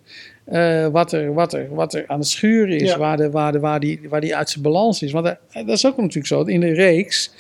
[0.46, 2.98] Eh, wat, er, wat, er, wat er aan het schuren is, Ja.
[2.98, 5.12] waar, de, waar, de, waar, die, waar die uit zijn balans is.
[5.12, 6.42] Want eh, dat is ook natuurlijk zo.
[6.42, 7.32] In de reeks,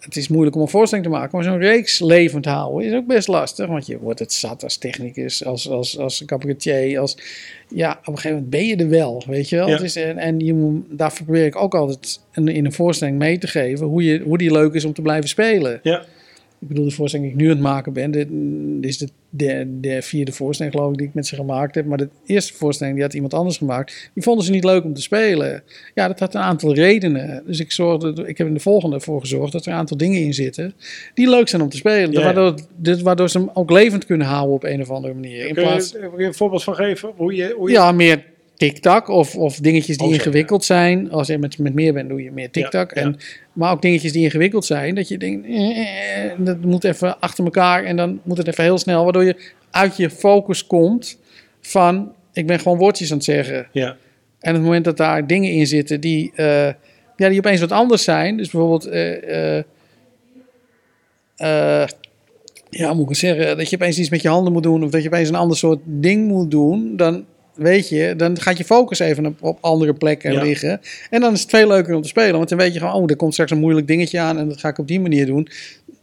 [0.00, 3.06] het is moeilijk om een voorstelling te maken, maar zo'n reeks levend houden is ook
[3.06, 3.66] best lastig.
[3.66, 7.00] Want je wordt het zat als technicus, als, als, als cabaretier.
[7.00, 7.16] Als,
[7.68, 9.66] ja, op een gegeven moment ben je er wel, weet je wel.
[9.68, 9.72] Ja.
[9.72, 13.18] Het is, en en je moet, daarvoor probeer ik ook altijd in, in een voorstelling
[13.18, 15.80] mee te geven hoe, je, hoe die leuk is om te blijven spelen.
[15.82, 16.04] Ja.
[16.60, 18.28] Ik bedoel, de voorstelling die ik nu aan het maken ben, dit,
[18.80, 21.86] dit is de, de, de vierde voorstelling geloof ik die ik met ze gemaakt heb.
[21.86, 24.10] Maar de eerste voorstelling die had iemand anders gemaakt.
[24.14, 25.62] Die vonden ze niet leuk om te spelen.
[25.94, 27.42] Ja, dat had een aantal redenen.
[27.46, 30.20] Dus ik, zorgde, ik heb in de volgende voor gezorgd dat er een aantal dingen
[30.20, 30.74] in zitten
[31.14, 32.12] die leuk zijn om te spelen.
[32.12, 32.24] Ja, ja.
[32.24, 35.46] Waardoor, dit, waardoor ze hem ook levend kunnen houden op een of andere manier.
[35.46, 37.12] In Kun je plaats, er een voorbeeld van geven?
[37.16, 37.74] Hoe je, hoe je...
[37.74, 38.24] ja, meer
[38.58, 41.10] TikTok of, of dingetjes die Oh, ingewikkeld zijn.
[41.10, 42.94] Als je met, met meer bent, doe je meer TikTok.
[42.94, 43.14] Ja,
[43.52, 44.94] maar ook dingetjes die ingewikkeld zijn.
[44.94, 48.64] Dat je denkt, eh, eh, dat moet even achter elkaar en dan moet het even
[48.64, 49.04] heel snel.
[49.04, 49.36] Waardoor je
[49.70, 51.18] uit je focus komt
[51.60, 53.68] van, ik ben gewoon woordjes aan het zeggen.
[53.72, 53.96] Ja.
[54.40, 56.66] En op het moment dat daar dingen in zitten die, eh,
[57.16, 58.36] ja, die opeens wat anders zijn.
[58.36, 59.58] Dus bijvoorbeeld, eh,
[61.36, 61.86] eh,
[62.70, 63.56] ja, moet ik het zeggen?
[63.56, 64.84] Dat je opeens iets met je handen moet doen.
[64.84, 66.96] Of dat je opeens een ander soort ding moet doen.
[66.96, 67.24] Dan
[67.58, 70.42] weet je, dan gaat je focus even op, op andere plekken Ja.
[70.42, 70.80] liggen.
[71.10, 72.36] En dan is het veel leuker om te spelen.
[72.36, 74.38] Want dan weet je gewoon, oh, er komt straks een moeilijk dingetje aan.
[74.38, 75.48] En dat ga ik op die manier doen.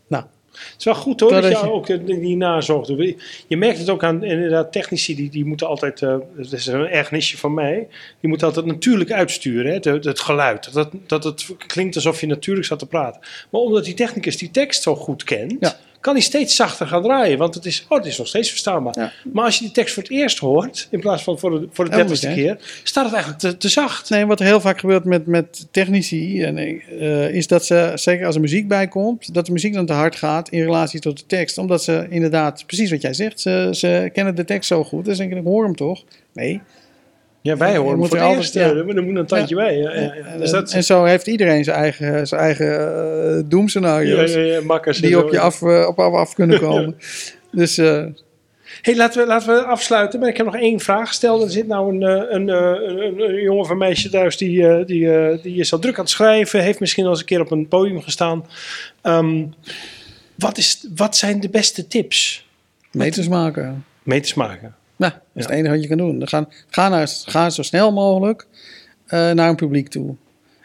[0.08, 3.16] Nou, Het is wel goed hoor, dat, je je- ook eh, die nazorg doet.
[3.48, 6.88] Je merkt het ook aan inderdaad technici, die, die moeten altijd, eh, dat is een
[6.88, 7.88] ergernisje van mij,
[8.20, 10.74] die moeten altijd natuurlijk uitsturen, hè, het, het geluid.
[10.74, 13.22] Dat, dat het klinkt alsof je natuurlijk staat te praten.
[13.50, 15.76] Maar omdat die technicus die tekst zo goed kent, Ja.
[16.06, 17.38] Kan hij steeds zachter gaan draaien.
[17.38, 18.94] Want het is, oh, het is nog steeds verstaanbaar.
[18.98, 19.12] Ja.
[19.34, 21.86] Maar als je die tekst voor het eerst hoort, in plaats van voor de, voor
[21.86, 24.10] de dertigste keer, staat het eigenlijk te, te zacht.
[24.10, 28.36] Nee, wat heel vaak gebeurt met, met technici, en, eh, is dat ze, zeker als
[28.36, 31.26] er muziek bij komt, dat de muziek dan te hard gaat in relatie tot de
[31.26, 31.58] tekst.
[31.58, 35.06] Omdat ze inderdaad, precies wat jij zegt, ze, ze kennen de tekst zo goed.
[35.06, 36.04] Dus denken, ik hoor hem toch?
[36.34, 36.62] Nee.
[37.46, 38.70] Ja, wij horen moet voor er het ja.
[38.70, 39.78] eh, er moet een tandje bij.
[39.78, 45.02] Ja, Dus dat, en zo heeft iedereen zijn eigen, zijn eigen ja, doemscenario's.
[45.02, 46.96] Die op je af, eh, op, af, af kunnen komen.
[47.52, 48.06] Dus eh,
[48.82, 50.20] Hey, laten, we, laten we afsluiten.
[50.20, 51.44] Maar ik heb nog één vraag gesteld.
[51.44, 55.60] Er zit nou een, een, een, een, jongen of een meisje thuis die, die, die
[55.60, 56.62] is al druk aan het schrijven.
[56.62, 58.46] Heeft misschien al eens een keer op een podium gestaan.
[59.02, 59.44] Ehm,
[60.36, 62.48] wat, is, wat zijn de beste tips?
[62.92, 63.86] meters maken.
[64.04, 64.76] Meters maken.
[64.98, 66.20] Nou, dat is het enige wat je kan doen.
[66.20, 68.48] Dan gaan, ga, naar, ga zo snel mogelijk
[69.06, 70.16] eh, naar een publiek toe.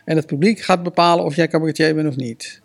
[0.04, 2.60] En het publiek gaat bepalen of jij cabaretier bent of niet.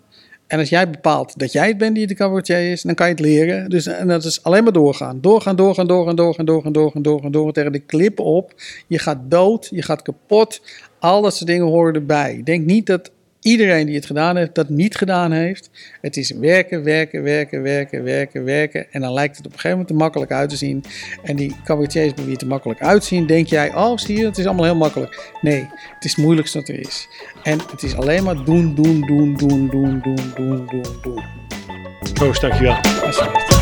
[0.47, 3.11] En als jij bepaalt dat jij het bent die de cabaretier is, dan kan je
[3.11, 3.69] het leren.
[3.69, 5.21] Dus, en dat is alleen maar doorgaan.
[5.21, 8.53] Doorgaan, doorgaan, doorgaan, doorgaan, doorgaan, doorgaan, doorgaan, doorgaan tegen de klip op.
[8.87, 10.61] Je gaat dood, je gaat kapot.
[10.99, 12.41] Al dat soort dingen horen erbij.
[12.43, 13.11] Denk niet dat
[13.45, 15.69] iedereen die het gedaan heeft, dat niet gedaan heeft.
[16.01, 18.91] Het is werken, werken, werken, werken, werken, werken.
[18.91, 20.83] En dan lijkt het op een gegeven moment te makkelijk uit te zien.
[21.23, 24.37] En die cabaretiers bij wie het er makkelijk uitzien, denk jij, oh zie je, het
[24.37, 25.31] is allemaal heel makkelijk.
[25.41, 27.07] Nee, het is het moeilijkste wat er is.
[27.43, 31.23] En het is alleen maar doen, doen, doen, doen, doen, doen, doen, doen, doen.
[32.13, 32.75] Koos, dankjewel.
[33.05, 33.53] Alsjeblieft.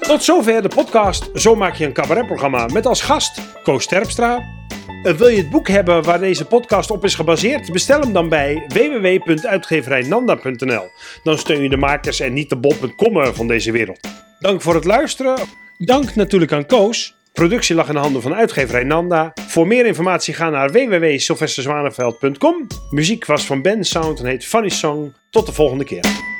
[0.00, 4.56] Tot zover de podcast Zo maak je een cabaretprogramma met als gast Koos Terpstra.
[5.02, 7.72] Eh, wil je het boek hebben waar deze podcast op is gebaseerd?
[7.72, 10.90] Bestel hem dan bij www.uitgeverijnanda.nl.
[11.22, 14.08] Dan steun je de makers en niet de bol.com van deze wereld.
[14.38, 15.36] Dank voor het luisteren.
[15.78, 17.16] Dank natuurlijk aan Koos.
[17.32, 19.32] Productie lag in de handen van uitgeverij Nanda.
[19.48, 22.66] Voor meer informatie ga naar www.sylvesterzwaneveld.com.
[22.90, 25.14] Muziek was van Ben Sound en heet Funny Song.
[25.30, 26.36] Tot de volgende keer.